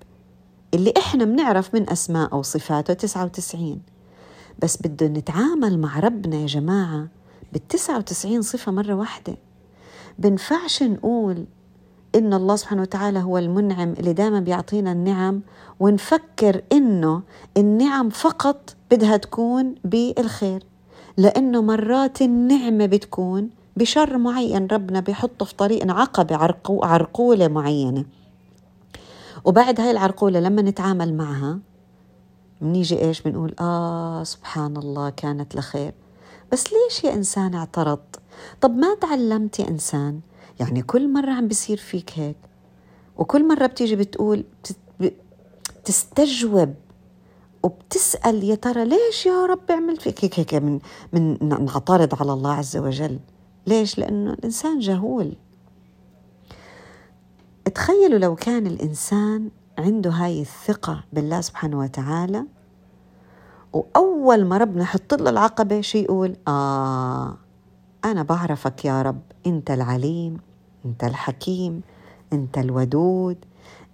اللي 0.73 0.93
إحنا 0.97 1.25
بنعرف 1.25 1.73
من 1.75 1.89
أسماء 1.89 2.35
وصفاته 2.35 2.93
99 2.93 3.81
بس 4.59 4.77
بده 4.77 5.07
نتعامل 5.07 5.79
مع 5.79 5.99
ربنا 5.99 6.35
يا 6.35 6.45
جماعة 6.45 7.07
بالتسعة 7.53 7.97
وتسعين 7.97 8.41
صفة 8.41 8.71
مرة 8.71 8.93
واحدة. 8.93 9.37
بنفعش 10.19 10.83
نقول 10.83 11.45
إن 12.15 12.33
الله 12.33 12.55
سبحانه 12.55 12.81
وتعالى 12.81 13.19
هو 13.19 13.37
المنعم 13.37 13.93
اللي 13.93 14.13
دائما 14.13 14.39
بيعطينا 14.39 14.91
النعم 14.91 15.41
ونفكر 15.79 16.63
إنه 16.71 17.21
النعم 17.57 18.09
فقط 18.09 18.75
بدها 18.91 19.17
تكون 19.17 19.75
بالخير 19.83 20.63
لأنه 21.17 21.61
مرات 21.61 22.21
النعمة 22.21 22.85
بتكون 22.85 23.49
بشر 23.77 24.17
معين 24.17 24.67
ربنا 24.71 24.99
بيحطه 24.99 25.45
في 25.45 25.55
طريقنا 25.55 25.93
عقبة 25.93 26.35
عرقو 26.35 26.83
عرقولة 26.83 27.47
معينة. 27.47 28.05
وبعد 29.45 29.81
هاي 29.81 29.91
العرقولة 29.91 30.39
لما 30.39 30.61
نتعامل 30.61 31.13
معها 31.17 31.59
بنيجي 32.61 33.01
إيش؟ 33.01 33.21
بنقول 33.21 33.55
آه 33.59 34.23
سبحان 34.23 34.77
الله 34.77 35.09
كانت 35.09 35.55
لخير. 35.55 35.93
بس 36.51 36.65
ليش 36.73 37.03
يا 37.03 37.13
إنسان 37.13 37.55
اعترضت؟ 37.55 38.19
طب 38.61 38.75
ما 38.75 38.95
تعلمت 38.95 39.59
يا 39.59 39.67
إنسان؟ 39.67 40.19
يعني 40.59 40.81
كل 40.81 41.13
مرة 41.13 41.31
عم 41.31 41.47
بيصير 41.47 41.77
فيك 41.77 42.11
هيك 42.15 42.37
وكل 43.17 43.47
مرة 43.47 43.65
بتيجي 43.65 43.95
بتقول 43.95 44.43
تستجوب. 45.85 46.73
وبتسأل 47.63 48.43
يا 48.43 48.55
ترى 48.55 48.85
ليش 48.85 49.25
يا 49.25 49.45
رب 49.45 49.71
عملت 49.71 50.01
فيك 50.01 50.23
هيك 50.23 50.39
هيك 50.39 50.53
من 50.55 50.79
من 51.13 51.37
نعترض 51.65 52.15
على 52.21 52.33
الله 52.33 52.53
عز 52.53 52.77
وجل. 52.77 53.19
ليش؟ 53.67 53.99
لأنه 53.99 54.33
الإنسان 54.33 54.79
جهول. 54.79 55.35
تخيلوا 57.75 58.19
لو 58.19 58.35
كان 58.35 58.67
الإنسان 58.67 59.49
عنده 59.79 60.09
هاي 60.09 60.41
الثقة 60.41 61.03
بالله 61.13 61.41
سبحانه 61.41 61.79
وتعالى 61.79 62.45
وأول 63.73 64.45
ما 64.45 64.57
ربنا 64.57 64.83
يحط 64.83 65.13
له 65.13 65.29
العقبة 65.29 65.81
شو 65.81 65.97
يقول؟ 65.97 66.35
آه 66.47 67.37
أنا 68.05 68.23
بعرفك 68.23 68.85
يا 68.85 69.01
رب 69.01 69.21
أنت 69.47 69.71
العليم 69.71 70.37
أنت 70.85 71.03
الحكيم 71.03 71.81
أنت 72.33 72.57
الودود 72.57 73.37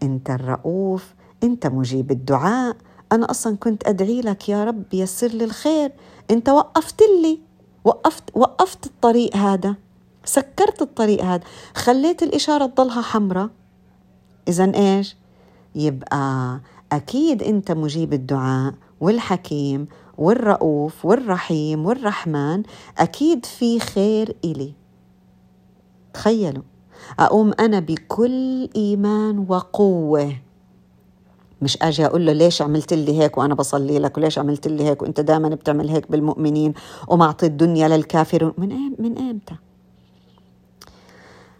أنت 0.03 0.29
الرؤوف 0.29 1.13
أنت 1.43 1.67
مجيب 1.67 2.11
الدعاء 2.11 2.77
أنا 3.11 3.31
أصلا 3.31 3.57
كنت 3.57 3.87
أدعي 3.87 4.21
لك 4.21 4.49
يا 4.49 4.63
رب 4.63 4.83
يسر 4.93 5.27
لي 5.27 5.43
الخير. 5.43 5.91
أنت 6.31 6.49
وقفت 6.49 7.01
لي. 7.01 7.39
وقفت 7.83 8.23
وقفت 8.35 8.85
الطريق 8.85 9.35
هذا. 9.35 9.75
سكرت 10.25 10.81
الطريق 10.81 11.23
هذا. 11.23 11.43
خليت 11.75 12.23
الإشارة 12.23 12.65
تضلها 12.65 13.01
حمراء. 13.01 13.49
إذا 14.47 14.71
إيش؟ 14.75 15.15
يبقى 15.75 16.59
أكيد 16.91 17.43
أنت 17.43 17.71
مجيب 17.71 18.13
الدعاء 18.13 18.73
والحكيم 18.99 19.87
والرؤوف 20.17 21.05
والرحيم 21.05 21.85
والرحمن. 21.85 22.63
أكيد 22.97 23.45
في 23.45 23.79
خير 23.79 24.35
إلي. 24.45 24.73
تخيلوا. 26.13 26.63
أقوم 27.19 27.53
أنا 27.59 27.79
بكل 27.79 28.69
إيمان 28.75 29.45
وقوة. 29.49 30.46
مش 31.61 31.77
آجي 31.81 32.05
أقول 32.05 32.25
له 32.25 32.33
ليش 32.33 32.61
عملت 32.61 32.93
لي 32.93 33.19
هيك 33.19 33.37
وأنا 33.37 33.55
بصلي 33.55 33.99
لك؟ 33.99 34.17
وليش 34.17 34.39
عملت 34.39 34.67
لي 34.67 34.83
هيك؟ 34.83 35.01
وأنت 35.01 35.19
دائما 35.19 35.49
بتعمل 35.49 35.89
هيك 35.89 36.11
بالمؤمنين 36.11 36.73
ومعطي 37.07 37.45
الدنيا 37.45 37.87
للكافرون 37.87 38.53
من 38.57 38.71
ايم 38.71 38.95
من 38.99 39.17
ايمتى 39.17 39.55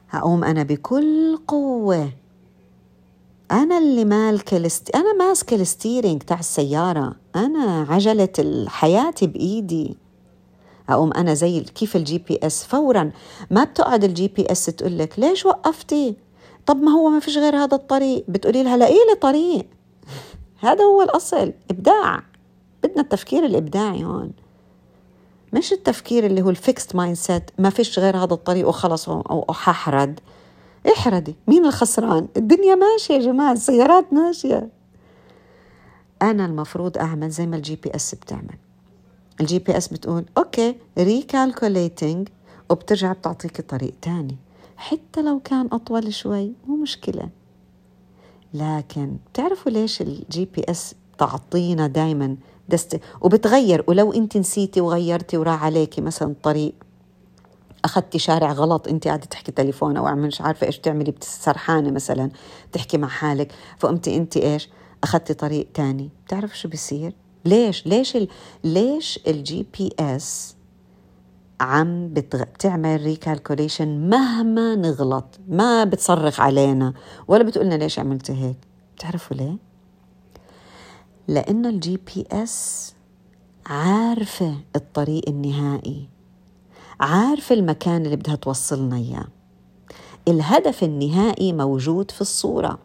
هقوم 0.10 0.44
أنا 0.44 0.64
بكل 0.64 1.38
قوة. 1.48 2.10
أنا 3.52 3.78
اللي 3.78 4.06
مالكه 4.06 4.58
الست... 4.58 4.96
أنا 4.96 5.14
ماسكه 5.14 5.56
ال 5.56 5.63
steering 5.63 6.22
تاع 6.22 6.40
السيارة. 6.40 7.16
أنا 7.36 7.86
عجلة 7.90 8.30
الحياة 8.40 9.14
بإيدي. 9.22 9.98
اقوم 10.90 11.14
أنا 11.14 11.34
زي 11.34 11.60
كيف 11.60 11.96
ال 11.96 12.18
GPS 12.18 12.64
فورا 12.64 13.12
ما 13.52 13.64
بتقعد 13.64 14.04
ال 14.04 14.28
GPS 14.28 14.66
تقول 14.66 14.98
لك 14.98 15.20
ليش 15.20 15.46
وقفتي؟ 15.46 16.16
طب 16.66 16.78
ما 16.78 16.92
هو 16.92 17.10
ما 17.10 17.20
فيش 17.20 17.38
غير 17.38 17.56
هذا 17.56 17.76
الطريق. 17.76 18.26
بتقولي 18.28 18.64
لها 18.64 18.78
لاقي 18.78 18.94
لي 18.94 19.16
طريق. 19.22 19.66
هذا 20.60 20.84
هو 20.84 21.02
الأصل 21.02 21.54
إبداع. 21.72 22.24
بدنا 22.84 23.02
التفكير 23.02 23.46
الإبداعي 23.46 24.04
هون. 24.04 24.32
مش 25.54 25.74
التفكير 25.74 26.26
اللي 26.26 26.42
هو 26.42 26.50
ال 26.50 26.96
fixed 26.96 27.16
mindset 27.16 27.52
ما 27.60 27.70
فيش 27.70 28.00
غير 28.00 28.18
هذا 28.18 28.34
الطريق 28.34 28.68
وخلص 28.68 29.10
أو 29.10 29.46
احردي 29.50 31.36
مين 31.48 31.66
الخسران؟ 31.66 32.28
الدنيا 32.38 32.76
ماشية 32.76 33.14
يا 33.14 33.20
جماعة 33.20 33.52
السيارات 33.52 34.14
ماشية. 34.14 34.70
أنا 36.22 36.46
المفروض 36.46 36.98
أعمل 36.98 37.30
زي 37.30 37.48
ما 37.48 37.56
ال 37.56 37.76
GPS 37.76 38.16
بتعمل. 38.16 38.58
ال 39.42 39.60
GPS 39.60 39.88
بتقول 39.88 40.26
okay 40.38 40.76
recalculating 40.98 42.28
وبترجع 42.70 43.14
بتعطيك 43.14 43.62
طريق 43.62 43.94
تاني. 44.02 44.38
حتى 44.78 45.22
لو 45.22 45.40
كان 45.40 45.70
أطول 45.72 46.14
شوي 46.14 46.52
مو 46.68 46.76
مشكلة. 46.76 47.30
لكن 48.54 49.18
بتعرفوا 49.32 49.72
ليش 49.72 50.02
ال 50.02 50.46
GPS 50.46 50.96
تعطينا 51.18 51.88
دائما 51.88 52.36
دست 52.70 53.00
وبتغير؟ 53.22 53.84
ولو 53.88 54.14
انت 54.14 54.38
نسيتي 54.38 54.82
وغيرتي 54.82 55.38
وراح 55.38 55.64
عليكي 55.64 56.02
مثلا 56.02 56.36
طريق 56.44 56.74
أخذتي 57.86 58.20
شارع 58.20 58.52
غلط 58.52 58.88
انت 58.88 59.08
قاعدة 59.08 59.26
تحكي 59.26 59.52
تليفون 59.52 59.98
أو 59.98 60.16
مش 60.16 60.42
عارفة 60.42 60.68
إيش 60.68 60.80
تعملي 60.80 61.14
سرحانه 61.22 61.92
مثلا 61.92 62.30
تحكي 62.72 62.98
مع 62.98 63.08
حالك. 63.08 63.52
فقمتي 63.78 64.18
انت 64.18 64.38
إيش؟ 64.38 64.70
أخذتي 65.04 65.34
طريق 65.34 65.68
تاني. 65.74 66.10
بتعرف 66.26 66.60
شو 66.60 66.68
بيصير؟ 66.68 67.14
ليش؟ 67.46 67.88
ليش 67.88 68.16
ال... 68.16 68.28
ليش 68.64 69.20
ال 69.28 69.66
GPS 69.78 70.57
عم 71.60 72.08
بتغ... 72.14 72.44
بتعمل 72.44 73.02
recalculation 73.02 74.10
مهما 74.10 74.76
نغلط 74.76 75.40
ما 75.48 75.84
بتصرخ 75.84 76.40
علينا 76.40 76.94
ولا 77.28 77.44
بتقولنا 77.44 77.76
ليش 77.76 78.00
عملتي 78.00 78.34
هيك. 78.34 78.58
بتعرفوا 78.96 79.38
ليه؟ 79.38 79.58
لأنه 81.28 81.70
ال 81.70 81.98
GPS 81.98 82.94
عارفة 83.66 84.56
الطريق 84.76 85.30
النهائي 85.30 86.10
عارفة 87.00 87.56
المكان 87.56 88.06
اللي 88.06 88.16
بدها 88.16 88.36
توصلنا 88.36 88.96
إياه. 88.98 89.28
الهدف 90.28 90.84
النهائي 90.84 91.54
موجود 91.54 92.12
في 92.12 92.22
الصورة. 92.22 92.80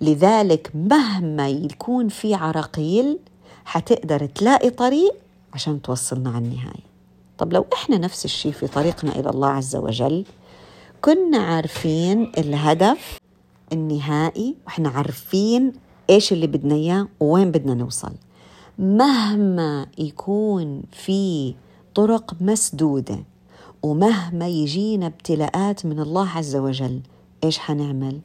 لذلك 0.00 0.70
مهما 0.74 1.48
يكون 1.48 2.08
في 2.08 2.34
عراقيل 2.34 3.18
حتقدر 3.64 4.26
تلاقي 4.26 4.70
طريق 4.70 5.14
عشان 5.54 5.82
توصلنا 5.82 6.30
على 6.30 6.44
النهاية. 6.44 6.93
طب 7.38 7.52
لو 7.52 7.66
إحنا 7.72 7.98
نفس 7.98 8.24
الشيء 8.24 8.52
في 8.52 8.66
طريقنا 8.66 9.18
إلى 9.18 9.30
الله 9.30 9.48
عز 9.48 9.76
وجل 9.76 10.24
كنا 11.00 11.38
عارفين 11.38 12.32
الهدف 12.38 13.18
النهائي 13.72 14.54
وإحنا 14.66 14.88
عارفين 14.88 15.72
إيش 16.10 16.32
اللي 16.32 16.46
بدنا 16.46 16.74
إياه 16.74 17.08
ووين 17.20 17.50
بدنا 17.50 17.74
نوصل 17.74 18.12
مهما 18.78 19.86
يكون 19.98 20.82
في 20.92 21.54
طرق 21.94 22.34
مسدودة 22.40 23.24
ومهما 23.82 24.48
يجينا 24.48 25.06
ابتلاءات 25.06 25.86
من 25.86 26.00
الله 26.00 26.28
عز 26.28 26.56
وجل 26.56 27.00
إيش 27.44 27.58
حنعمل؟ 27.58 28.20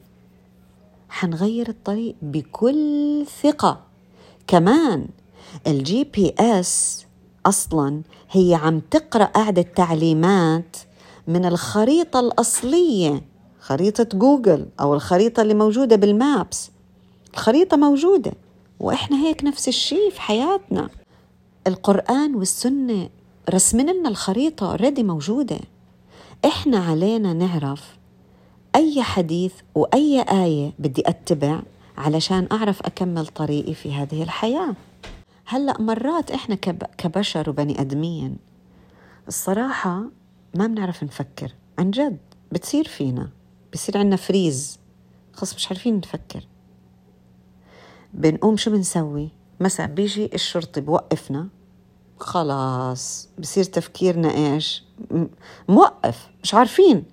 حنغير 1.08 1.68
الطريق 1.68 2.14
بكل 2.22 3.26
ثقة 3.42 3.80
كمان 4.46 5.06
ال 5.66 6.04
GPS 6.04 7.06
أصلا 7.46 8.02
هي 8.30 8.54
عم 8.54 8.80
تقرأ 8.90 9.24
قاعدة 9.24 9.62
تعليمات 9.62 10.76
من 11.28 11.44
الخريطة 11.44 12.20
الأصلية 12.20 13.22
خريطة 13.60 14.18
جوجل 14.18 14.66
أو 14.80 14.94
الخريطة 14.94 15.42
اللي 15.42 15.54
موجودة 15.54 15.96
بال 15.96 16.17
maps. 16.17 16.70
الخريطة 17.34 17.76
موجودة 17.76 18.32
وإحنا 18.80 19.16
هيك 19.16 19.44
نفس 19.44 19.68
الشيء 19.68 20.10
في 20.10 20.20
حياتنا. 20.20 20.88
القرآن 21.66 22.34
والسنة 22.34 23.08
رسمنا 23.50 23.90
لنا 23.90 24.08
الخريطة 24.08 24.70
already 24.70 25.02
موجودة. 25.02 25.58
إحنا 26.44 26.78
علينا 26.78 27.32
نعرف 27.32 27.96
أي 28.76 29.02
حديث 29.02 29.52
وأي 29.74 30.22
آية 30.22 30.72
بدي 30.78 31.02
أتبع 31.06 31.60
علشان 31.98 32.48
أعرف 32.52 32.82
أكمل 32.82 33.26
طريقي 33.26 33.74
في 33.74 33.92
هذه 33.92 34.22
الحياة. 34.22 34.74
هلأ 35.52 35.80
مرات 35.80 36.30
إحنا 36.30 36.54
كبشر 36.98 37.50
وبني 37.50 37.80
آدمين 37.80 38.36
الصراحة 39.28 40.02
ما 40.54 40.66
بنعرف 40.66 41.04
نفكر 41.04 41.54
عن 41.78 41.90
جد 41.90 42.18
بتصير 42.52 42.88
فينا 42.88 43.30
بصير 43.72 43.98
عندنا 43.98 44.16
فريز 44.16 44.78
خلص 45.32 45.54
مش 45.54 45.68
عارفين 45.68 45.96
نفكر. 45.96 46.46
بنقوم 48.14 48.56
شو 48.56 48.70
بنسوي؟ 48.70 49.28
مثلا 49.60 49.86
بيجي 49.86 50.30
الشرطي 50.34 50.80
بوقفنا 50.80 51.48
خلاص 52.20 53.28
بصير 53.38 53.64
تفكيرنا 53.64 54.34
إيش؟ 54.34 54.84
موقف 55.68 56.28
مش 56.42 56.54
عارفين. 56.54 57.04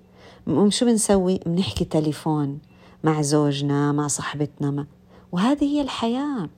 بنقوم 0.46 0.70
شو 0.70 0.86
بنسوي؟ 0.86 1.40
بنحكي 1.46 1.84
تليفون 1.84 2.58
مع 3.04 3.22
زوجنا 3.22 3.92
مع 3.92 4.06
صاحبتنا 4.06 4.70
ما. 4.70 4.86
وهذه 5.32 5.64
هي 5.64 5.80
الحياة. 5.80 6.48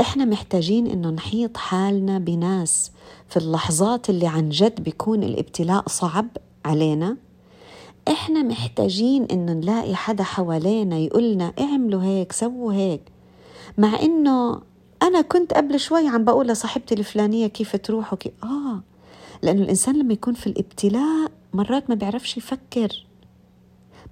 إحنا 0.00 0.24
محتاجين 0.24 0.86
إنه 0.86 1.10
نحيط 1.10 1.56
حالنا 1.56 2.18
بناس 2.18 2.90
في 3.28 3.36
اللحظات 3.36 4.10
اللي 4.10 4.26
عن 4.26 4.48
جد 4.48 4.80
بيكون 4.82 5.22
الابتلاء 5.22 5.88
صعب 5.88 6.26
علينا. 6.64 7.16
إحنا 8.08 8.42
محتاجين 8.42 9.24
إنه 9.24 9.52
نلاقي 9.52 9.94
حدا 9.94 10.22
حوالينا 10.24 10.96
يقولنا 10.98 11.52
اعملوا 11.60 12.02
هيك 12.02 12.32
سووا 12.32 12.72
هيك. 12.72 13.00
مع 13.78 14.00
إنه 14.02 14.60
أنا 15.02 15.20
كنت 15.20 15.54
قبل 15.54 15.80
شوي 15.80 16.08
عم 16.08 16.24
بقول 16.24 16.48
لصاحبتي 16.48 16.94
الفلانية 16.94 17.46
كيف 17.46 17.76
تروح 17.76 18.12
وكيف 18.12 18.32
آه 18.44 18.80
لأنه 19.42 19.62
الإنسان 19.62 19.98
لما 19.98 20.12
يكون 20.12 20.34
في 20.34 20.46
الابتلاء 20.46 21.30
مرات 21.54 21.88
ما 21.90 21.94
بيعرفش 21.94 22.36
يفكر. 22.36 23.06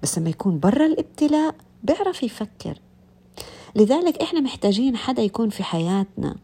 بس 0.03 0.19
لما 0.19 0.29
يكون 0.29 0.59
برا 0.59 0.85
الابتلاء 0.85 1.55
بيعرف 1.83 2.23
يفكر. 2.23 2.79
لذلك 3.77 4.21
إحنا 4.21 4.39
محتاجين 4.39 4.95
حدا 4.97 5.21
يكون 5.21 5.49
في 5.49 5.63
حياتنا 5.63 6.35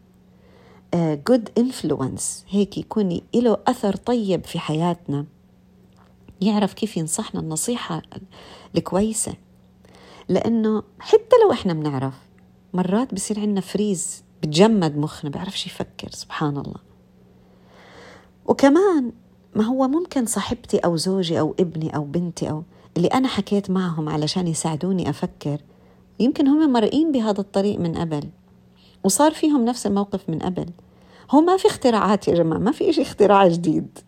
جود 0.94 1.48
uh, 1.48 1.52
انفلونس 1.58 2.44
هيك 2.48 2.78
يكون 2.78 3.20
له 3.34 3.58
أثر 3.66 3.96
طيب 3.96 4.44
في 4.44 4.58
حياتنا. 4.58 5.26
يعرف 6.40 6.74
كيف 6.74 6.96
ينصحنا 6.96 7.40
النصيحة 7.40 8.02
الكويسة. 8.74 9.34
لأنه 10.28 10.82
حتى 10.98 11.36
لو 11.44 11.52
إحنا 11.52 11.72
بنعرف 11.72 12.14
مرات 12.74 13.14
بصير 13.14 13.40
عندنا 13.40 13.60
فريز 13.60 14.24
بتجمد 14.42 14.96
مخنا 14.96 15.30
بيعرفش 15.30 15.66
يفكر 15.66 16.10
سبحان 16.10 16.56
الله. 16.56 16.80
وكمان 18.46 19.12
ما 19.54 19.64
هو 19.64 19.88
ممكن 19.88 20.26
صاحبتي 20.26 20.78
أو 20.78 20.96
زوجي 20.96 21.40
أو 21.40 21.54
ابني 21.60 21.96
أو 21.96 22.04
بنتي 22.04 22.50
أو 22.50 22.62
اللي 22.96 23.08
أنا 23.08 23.28
حكيت 23.28 23.70
معهم 23.70 24.08
علشان 24.08 24.46
يساعدوني 24.48 25.10
أفكر 25.10 25.58
يمكن 26.20 26.48
هم 26.48 26.72
مرئين 26.72 27.12
بهذا 27.12 27.40
الطريق 27.40 27.80
من 27.80 27.94
قبل 27.94 28.28
وصار 29.04 29.32
فيهم 29.32 29.64
نفس 29.64 29.86
الموقف 29.86 30.30
من 30.30 30.38
قبل. 30.38 30.66
هو 31.30 31.40
ما 31.40 31.56
في 31.56 31.68
اختراعات 31.68 32.28
يا 32.28 32.34
جماعة 32.34 32.58
ما 32.58 32.72
في 32.72 32.90
إشي 32.90 33.02
اختراع 33.02 33.48
جديد. 33.48 33.98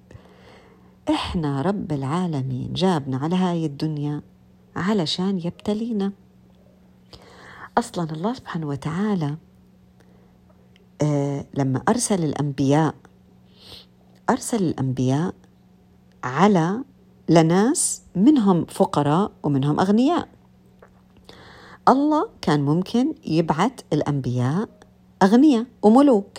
إحنا 1.11 1.63
رب 1.63 1.93
العالمين 1.93 2.73
جابنا 2.73 3.17
على 3.17 3.37
هاي 3.37 3.67
الدنيا 3.67 4.23
علشان 4.77 5.39
يبتلينا. 5.39 6.13
أصلا 7.79 8.13
الله 8.13 8.33
سبحانه 8.33 8.67
وتعالى 8.67 9.37
آه 11.03 11.47
لما 11.55 11.83
أرسل 11.89 12.25
الأنبياء 12.25 12.95
أرسل 14.31 14.63
الأنبياء 14.63 15.35
على 16.25 16.85
لناس 17.29 18.03
منهم 18.17 18.65
فقراء 18.65 19.33
ومنهم 19.43 19.81
أغنياء. 19.81 20.29
الله 21.89 22.29
كان 22.43 22.61
ممكن 22.65 23.15
يبعث 23.27 23.73
الأنبياء 23.93 24.69
أغنياء 25.23 25.65
وملوك 25.83 26.39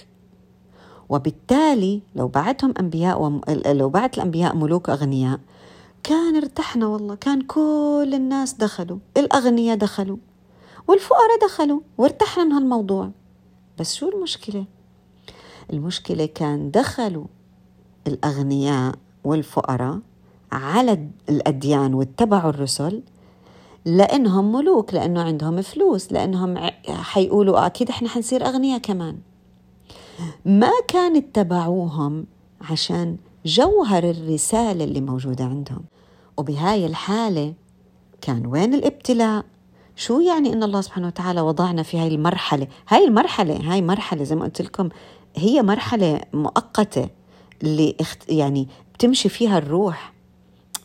وبالتالي 1.10 2.01
لو 2.15 2.27
بعتهم 2.27 2.73
أنبياء 2.79 3.21
وم... 3.21 3.41
لو 3.65 3.89
بعت 3.89 4.17
الأنبياء 4.17 4.55
ملوك 4.55 4.89
أغنياء 4.89 5.39
كان 6.03 6.36
ارتحنا 6.36 6.88
والله 6.88 7.15
كان 7.15 7.41
كل 7.41 8.12
الناس 8.13 8.53
دخلوا 8.53 8.97
الأغنياء 9.17 9.77
دخلوا 9.77 10.17
والفقراء 10.88 11.39
دخلوا 11.41 11.79
وارتحنا 11.97 12.43
من 12.43 12.51
هالموضوع 12.51 13.12
بس 13.79 13.95
شو 13.95 14.10
المشكلة؟ 14.10 14.65
المشكلة 15.73 16.25
كان 16.25 16.71
دخلوا 16.71 17.25
الأغنياء 18.07 18.95
والفقراء 19.23 19.99
على 20.51 21.10
الأديان 21.29 21.93
واتبعوا 21.93 22.49
الرسل 22.49 23.03
لأنهم 23.88 24.52
ملوك 24.52 24.93
لأنه 24.93 25.21
عندهم 25.21 25.62
فلوس 25.62 26.12
لأنهم 26.12 26.58
حيقولوا 26.89 27.65
أكيد 27.65 27.89
إحنا 27.89 28.10
حنصير 28.10 28.45
أغنياء 28.47 28.80
كمان. 28.80 29.17
ما 30.45 30.71
كان 30.88 31.15
اتبعوهم 31.15 32.26
عشان 32.62 33.17
جوهر 33.45 34.04
الرسالة 34.10 34.84
اللي 34.84 35.02
موجودة 35.02 35.45
عندهم. 35.45 35.84
وبهاي 36.38 36.86
الحالة 36.86 37.54
كان 38.21 38.45
وين 38.45 38.73
الابتلاء؟ 38.73 39.45
شو 39.95 40.19
يعني 40.19 40.54
إن 40.54 40.63
الله 40.63 40.82
سبحانه 40.82 41.08
وتعالى 41.08 41.41
وضعنا 41.41 41.84
في 41.84 42.00
هاي 42.00 42.08
المرحلة؟ 42.08 42.67
هاي 42.89 43.06
المرحلة 43.06 43.73
هاي 43.73 43.82
مرحلة 43.82 44.23
زي 44.23 44.36
ما 44.36 44.43
قلت 44.43 44.62
لكم 44.62 44.89
هي 45.36 45.62
مرحلة 45.62 46.21
مؤقتة 46.34 47.10
اللي 47.63 47.95
يعني 48.30 48.67
بتمشي 48.93 49.30
فيها 49.30 49.58
الروح. 49.58 50.16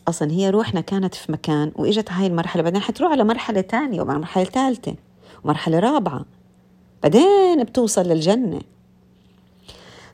أصلا 0.07 0.31
هي 0.31 0.49
روحنا 0.49 0.81
كانت 0.81 1.15
في 1.15 1.31
مكان 1.31 1.71
وإجت 1.75 2.11
هاي 2.11 2.27
المرحلة 2.27 2.63
بعدين 2.63 2.81
حتروح 2.81 3.11
على 3.11 3.23
مرحلة 3.23 3.61
ثانية 3.61 4.01
ومرحلة 4.01 4.43
ثالثه 4.43 4.95
ومرحلة 5.43 5.79
رابعة 5.79 6.25
بعدين 7.03 7.63
بتوصل 7.63 8.01
للجنة. 8.01 8.61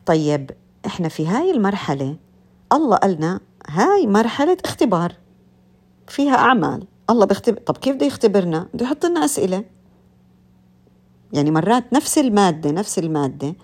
طيب 0.05 0.51
إحنا 0.85 1.09
في 1.09 1.27
هاي 1.27 1.51
المرحلة 1.51 2.15
الله 2.73 2.97
قالنا 2.97 3.39
هاي 3.67 4.07
مرحلة 4.07 4.57
اختبار 4.65 5.13
فيها 6.07 6.35
أعمال. 6.35 6.87
الله 7.09 7.25
بيختبر 7.25 7.59
طب 7.59 7.77
كيف 7.77 7.95
بده 7.95 8.05
يختبرنا؟ 8.05 8.67
بده 8.73 8.85
يحط 8.85 9.05
لنا 9.05 9.25
أسئلة. 9.25 9.63
يعني 11.33 11.51
مرات 11.51 11.93
نفس 11.93 12.17
المادة 12.17 12.71
نفس 12.71 12.99
المادة 12.99 13.55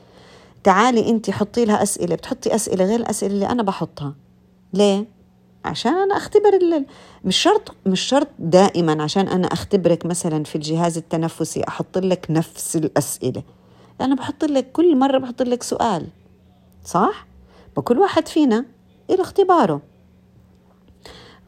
تعالي 0.63 1.09
انت 1.09 1.29
حطي 1.31 1.65
لها 1.65 1.83
أسئلة 1.83 2.15
بتحطي 2.15 2.55
أسئلة 2.55 2.85
غير 2.85 2.99
الأسئلة 2.99 3.33
اللي 3.33 3.49
أنا 3.49 3.63
بحطها. 3.63 4.15
ليه؟ 4.73 5.14
عشان 5.65 5.93
أنا 5.93 6.17
أختبر 6.17 6.53
اللي 6.53 6.85
مش 7.25 7.37
شرط 7.37 7.75
مش 7.85 8.01
شرط 8.01 8.27
دائما 8.39 9.03
عشان 9.03 9.27
أنا 9.27 9.47
أختبرك 9.47 10.05
مثلا 10.05 10.43
في 10.43 10.55
الجهاز 10.55 10.97
التنفسي 10.97 11.63
أحط 11.67 11.97
لك 11.97 12.27
نفس 12.29 12.75
الأسئلة. 12.75 13.43
أنا 14.01 14.15
بحط 14.15 14.43
لك 14.43 14.71
كل 14.71 14.97
مرة 14.97 15.17
بحط 15.17 15.41
لك 15.41 15.63
سؤال 15.63 16.07
صح؟ 16.85 17.27
وكل 17.77 17.99
واحد 17.99 18.27
فينا 18.27 18.65
له 19.09 19.21
اختباره. 19.21 19.81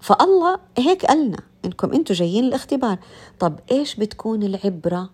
فالله 0.02 0.60
هيك 0.78 1.06
قالنا 1.06 1.38
إنكم 1.66 1.94
أنتم 1.94 2.14
جايين 2.14 2.44
الاختبار 2.44 2.98
طب 3.40 3.60
إيش 3.72 3.96
بتكون 3.96 4.44
العبرة 4.44 5.10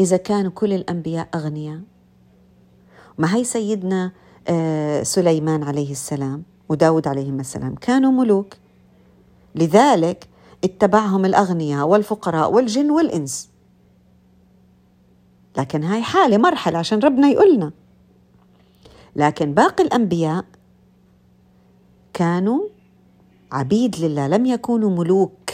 إذا 0.00 0.16
كانوا 0.16 0.50
كل 0.50 0.72
الأنبياء 0.72 1.28
أغنياء؟ 1.34 1.80
ما 3.18 3.36
هي 3.36 3.44
سيدنا 3.44 4.12
آه، 4.48 5.02
سليمان 5.02 5.62
عليه 5.62 5.90
السلام؟ 5.90 6.42
وداود 6.70 7.08
عليهما 7.08 7.40
السلام 7.40 7.74
كانوا 7.74 8.12
ملوك. 8.12 8.54
لذلك 9.54 10.28
اتبعهم 10.64 11.24
الأغنياء 11.24 11.88
والفقراء 11.88 12.52
والجن 12.52 12.90
والإنس. 12.90 13.50
لكن 15.58 15.82
هاي 15.84 16.02
حالة 16.02 16.38
مرحلة 16.38 16.78
عشان 16.78 16.98
ربنا 16.98 17.28
يقولنا. 17.28 17.72
لكن 19.16 19.54
باقي 19.54 19.84
الأنبياء 19.84 20.44
كانوا 22.12 22.60
عبيد 23.52 23.96
لله 23.96 24.26
لم 24.26 24.46
يكونوا 24.46 24.90
ملوك. 24.90 25.50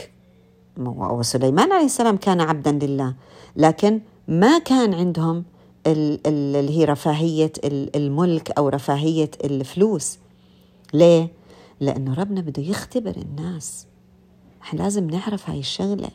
وسليمان 0.78 1.72
عليه 1.72 1.84
السلام 1.84 2.16
كان 2.16 2.40
عبدا 2.40 2.72
لله. 2.72 3.14
لكن 3.56 4.00
ما 4.28 4.58
كان 4.58 4.94
عندهم 4.94 5.44
اللي 5.86 6.78
هي 6.78 6.84
رفاهية 6.84 7.52
الملك 7.64 8.50
أو 8.50 8.68
رفاهية 8.68 9.30
الفلوس. 9.44 10.18
ليه؟ 10.94 11.32
لأنه 11.80 12.14
ربنا 12.14 12.40
بده 12.40 12.62
يختبر 12.62 13.16
الناس. 13.16 13.86
إحنا 14.62 14.78
لازم 14.78 15.10
نعرف 15.10 15.50
هاي 15.50 15.58
الشغلة. 15.58 16.10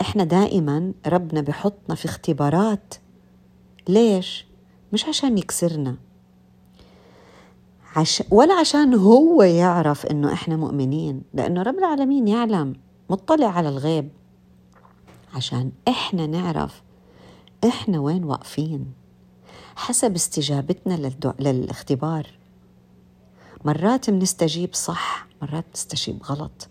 إحنا 0.00 0.24
دائما 0.24 0.92
ربنا 1.06 1.40
بحطنا 1.40 1.94
في 1.94 2.04
اختبارات. 2.04 2.94
ليش؟ 3.88 4.46
مش 4.92 5.04
عشان 5.04 5.38
يكسرنا. 5.38 5.96
عش... 7.96 8.22
ولا 8.30 8.54
عشان 8.54 8.94
هو 8.94 9.42
يعرف 9.42 10.06
إنه 10.06 10.32
إحنا 10.32 10.56
مؤمنين 10.56 11.22
لأنه 11.34 11.62
رب 11.62 11.78
العالمين 11.78 12.28
يعلم 12.28 12.76
مطلع 13.10 13.46
على 13.46 13.68
الغيب. 13.68 14.08
عشان 15.34 15.72
إحنا 15.88 16.26
نعرف 16.26 16.82
إحنا 17.64 18.00
وين 18.00 18.24
واقفين. 18.24 18.92
حسب 19.76 20.14
استجابتنا 20.14 20.94
للدو... 20.94 21.32
للاختبار. 21.38 22.26
مرات 23.64 24.10
بنستجيب 24.10 24.74
صح 24.74 25.26
مرات 25.42 25.64
بنستجيب 25.74 26.22
غلط. 26.22 26.68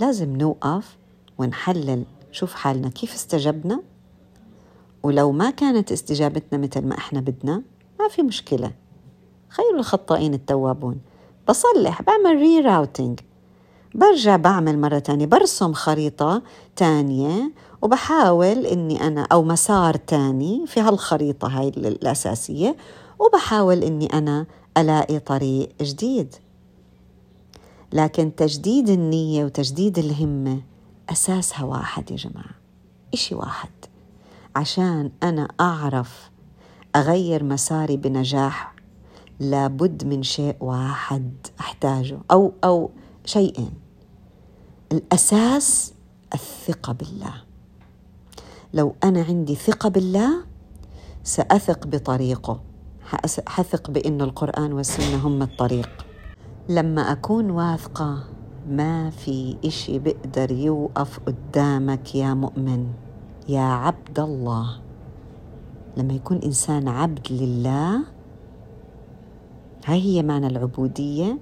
لازم 0.00 0.36
نوقف 0.36 0.96
ونحلل. 1.38 2.04
شوف 2.32 2.54
حالنا 2.54 2.88
كيف 2.88 3.14
استجبنا؟ 3.14 3.80
ولو 5.02 5.32
ما 5.32 5.50
كانت 5.50 5.92
استجابتنا 5.92 6.58
مثل 6.58 6.86
ما 6.86 6.98
إحنا 6.98 7.20
بدنا 7.20 7.62
ما 8.00 8.08
في 8.08 8.22
مشكلة. 8.22 8.72
خير 9.48 9.78
الخطائين 9.78 10.34
التوابون. 10.34 11.00
بصلح 11.48 12.02
بعمل 12.02 12.36
ري 12.36 12.60
راوتينج 12.60 13.20
برجع 13.94 14.36
بعمل 14.36 14.78
مرة 14.78 14.98
تانية. 14.98 15.26
برسم 15.26 15.72
خريطة 15.72 16.42
تانية 16.76 17.52
وبحاول 17.82 18.66
إني 18.66 19.06
أنا 19.06 19.26
أو 19.32 19.42
مسار 19.42 19.94
تاني 19.94 20.66
في 20.66 20.80
هالخريطة 20.80 21.48
هاي 21.48 21.68
الأساسية 21.68 22.76
وبحاول 23.18 23.82
إني 23.84 24.06
أنا 24.06 24.46
ألاقي 24.78 25.18
طريق 25.18 25.72
جديد. 25.82 26.34
لكن 27.92 28.34
تجديد 28.34 28.88
النية 28.88 29.44
وتجديد 29.44 29.98
الهمة 29.98 30.62
أساسها 31.10 31.64
واحد 31.64 32.10
يا 32.10 32.16
جماعة 32.16 32.54
إشي 33.14 33.34
واحد. 33.34 33.70
عشان 34.56 35.10
أنا 35.22 35.48
أعرف 35.60 36.30
أغير 36.96 37.44
مساري 37.44 37.96
بنجاح 37.96 38.74
لابد 39.40 40.04
من 40.04 40.22
شيء 40.22 40.56
واحد 40.60 41.32
أحتاجه 41.60 42.18
أو 42.30 42.52
أو 42.64 42.90
شيئين. 43.24 43.74
الأساس 44.92 45.92
الثقة 46.34 46.92
بالله. 46.92 47.34
لو 48.74 48.94
أنا 49.04 49.22
عندي 49.22 49.54
ثقة 49.54 49.88
بالله 49.88 50.44
سأثق 51.24 51.86
بطريقه. 51.86 52.60
حثق 53.46 53.90
بأن 53.90 54.22
القرآن 54.22 54.72
والسنة 54.72 55.26
هم 55.26 55.42
الطريق. 55.42 56.06
لما 56.68 57.12
أكون 57.12 57.50
واثقة 57.50 58.24
ما 58.68 59.10
في 59.10 59.56
إشي 59.64 59.98
بقدر 59.98 60.52
يوقف 60.52 61.20
قدامك 61.26 62.14
يا 62.14 62.34
مؤمن 62.34 62.86
يا 63.48 63.60
عبد 63.60 64.20
الله. 64.20 64.80
لما 65.96 66.14
يكون 66.14 66.36
إنسان 66.36 66.88
عبد 66.88 67.26
لله 67.30 68.00
هاي 69.86 70.00
هي 70.00 70.22
معنى 70.22 70.46
العبودية. 70.46 71.38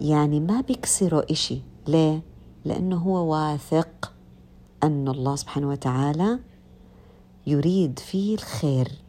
يعني 0.00 0.40
ما 0.40 0.60
بيكسره 0.60 1.26
إشي. 1.30 1.62
ليه؟ 1.88 2.22
لأنه 2.64 2.96
هو 2.96 3.32
واثق 3.32 4.12
أن 4.82 5.08
الله 5.08 5.36
سبحانه 5.36 5.68
وتعالى 5.68 6.38
يريد 7.46 7.98
فيه 7.98 8.34
الخير. 8.34 9.01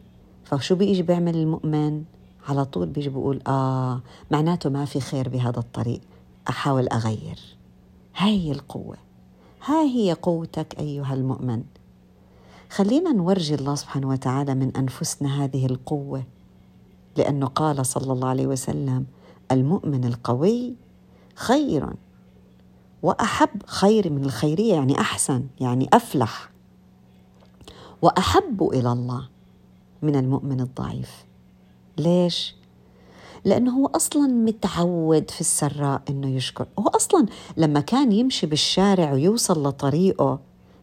فشو 0.58 0.74
بيجي 0.74 1.02
بيعمل 1.02 1.36
المؤمن؟ 1.36 2.04
على 2.48 2.64
طول 2.64 2.88
بيجي 2.88 3.08
بيقول 3.08 3.40
آه 3.46 4.00
معناته 4.30 4.70
ما 4.70 4.84
في 4.84 5.00
خير 5.00 5.28
بهذا 5.28 5.58
الطريق 5.58 6.00
أحاول 6.48 6.88
أغير. 6.88 7.38
هاي 8.16 8.52
القوة. 8.52 8.96
هاي 9.64 9.88
هي 9.88 10.12
قوتك 10.12 10.78
أيها 10.78 11.14
المؤمن. 11.14 11.62
خلينا 12.70 13.12
نورجي 13.12 13.54
الله 13.54 13.74
سبحانه 13.74 14.08
وتعالى 14.08 14.54
من 14.54 14.76
أنفسنا 14.76 15.44
هذه 15.44 15.66
القوة. 15.66 16.22
لأنه 17.16 17.46
قال 17.46 17.86
صلى 17.86 18.12
الله 18.12 18.28
عليه 18.28 18.46
وسلم 18.46 19.06
المؤمن 19.52 20.04
القوي 20.04 20.74
خير 21.34 21.86
وأحب 23.02 23.62
خير 23.66 24.12
من 24.12 24.24
الخيرية 24.24 24.74
يعني 24.74 25.00
أحسن 25.00 25.46
يعني 25.60 25.88
أفلح. 25.92 26.50
وأحب 28.02 28.62
إلى 28.72 28.92
الله. 28.92 29.33
من 30.04 30.16
المؤمن 30.16 30.60
الضعيف. 30.60 31.24
ليش؟ 31.98 32.54
لأنه 33.44 33.78
هو 33.78 33.86
أصلا 33.86 34.26
متعود 34.26 35.30
في 35.30 35.40
السراء 35.40 36.02
أنه 36.10 36.28
يشكر. 36.28 36.66
هو 36.78 36.88
أصلا 36.88 37.26
لما 37.56 37.80
كان 37.80 38.12
يمشي 38.12 38.46
بالشارع 38.46 39.12
ويوصل 39.12 39.66
لطريقه 39.66 40.40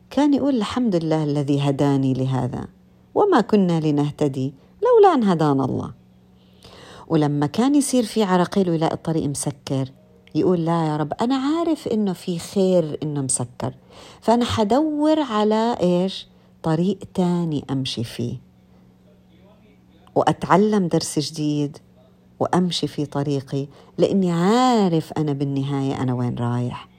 كان 0.10 0.34
يقول 0.34 0.56
الحمد 0.56 0.96
لله 0.96 1.24
الذي 1.24 1.62
هداني 1.62 2.14
لهذا 2.14 2.68
وما 3.16 3.42
كنا 3.42 3.80
لنهتدي 3.80 4.54
لولا 4.84 5.14
أن 5.14 5.24
هدانا 5.24 5.66
الله. 5.66 5.94
ولما 7.08 7.46
كان 7.46 7.76
يصير 7.76 8.04
في 8.04 8.24
عرقيل 8.24 8.70
ويلاقي 8.70 8.94
الطريق 8.94 9.26
مسكر 9.26 9.92
يقول 10.36 10.66
لا 10.66 10.88
يا 10.88 10.98
رب 10.98 11.14
أنا 11.22 11.36
عارف 11.36 11.88
إنه 11.88 12.14
في 12.14 12.40
خير 12.40 13.00
إنه 13.04 13.22
مسكر. 13.22 13.74
فأنا 14.22 14.46
حدور 14.46 15.20
على 15.20 15.78
إيش؟ 15.82 16.28
طريق 16.64 17.00
تاني 17.14 17.66
أمشي 17.72 18.04
فيه. 18.04 18.51
وأتعلم 20.16 20.88
درس 20.88 21.20
جديد 21.20 21.78
وأمشي 22.40 22.88
في 22.88 23.06
طريقي 23.06 23.68
لأني 23.98 24.32
عارف 24.32 25.14
أنا 25.14 25.34
بالنهاية 25.34 26.02
أنا 26.02 26.14
وين 26.14 26.36
رايح. 26.36 26.90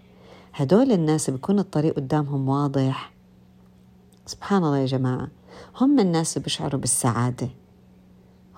هدول 0.55 0.92
الناس 0.92 1.31
بيكون 1.31 1.59
الطريق 1.59 1.94
قدامهم 1.96 2.48
واضح. 2.48 3.12
سبحان 4.27 4.64
الله 4.64 4.79
يا 4.79 4.87
جماعة 4.87 5.29
هم 5.81 6.01
الناس 6.01 6.37
اللي 6.37 6.44
بيشعروا 6.44 6.81
بالسعادة. 6.81 7.48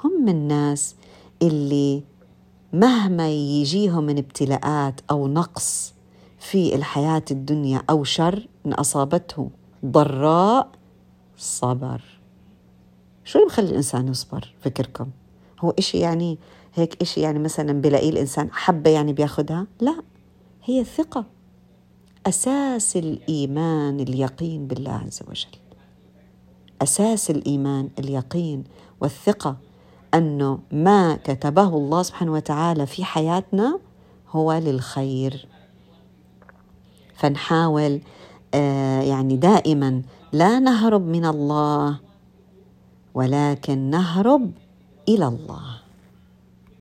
هم 0.04 0.28
الناس 0.28 0.94
اللي 1.42 2.02
مهما 2.72 3.30
يجيهم 3.30 4.04
من 4.04 4.18
ابتلاءات 4.18 5.00
أو 5.10 5.28
نقص 5.28 5.94
في 6.38 6.74
الحياة 6.74 7.24
الدنيا 7.30 7.82
أو 7.90 8.04
شر 8.04 8.48
إن 8.66 8.72
أصابته 8.72 9.50
ضراء 9.84 10.68
صبر. 11.36 12.13
شو 13.24 13.38
اللي 13.38 13.48
بخلي 13.48 13.70
الإنسان 13.70 14.08
يصبر؟ 14.08 14.54
فكركم. 14.60 15.10
هو 15.60 15.70
إشي 15.70 15.98
يعني 15.98 16.38
هيك 16.74 17.02
إشي 17.02 17.20
يعني 17.20 17.38
مثلا 17.38 17.80
بلاقيه 17.80 18.10
الإنسان 18.10 18.48
حبة 18.52 18.90
يعني 18.90 19.12
بياخدها؟ 19.12 19.66
لا. 19.80 20.02
هي 20.64 20.80
الثقة. 20.80 21.24
أساس 22.26 22.96
الإيمان 22.96 24.00
اليقين 24.00 24.66
بالله 24.66 24.92
عز 24.92 25.20
وجل. 25.28 25.58
أساس 26.82 27.30
الإيمان 27.30 27.88
اليقين 27.98 28.64
والثقة 29.00 29.56
أنه 30.14 30.58
ما 30.72 31.16
كتبه 31.24 31.68
الله 31.68 32.02
سبحانه 32.02 32.32
وتعالى 32.32 32.87
في 32.87 33.04
حياتنا 33.04 33.80
هو 34.30 34.52
للخير. 34.52 35.48
فنحاول 37.14 38.00
آه 38.54 39.02
يعني 39.02 39.37
دائما 39.37 40.02
لا 40.32 40.58
نهرب 40.58 41.06
من 41.06 41.24
الله. 41.24 42.03
ولكن 43.14 43.79
نهرب 43.79 44.53
إلى 45.09 45.27
الله. 45.27 45.73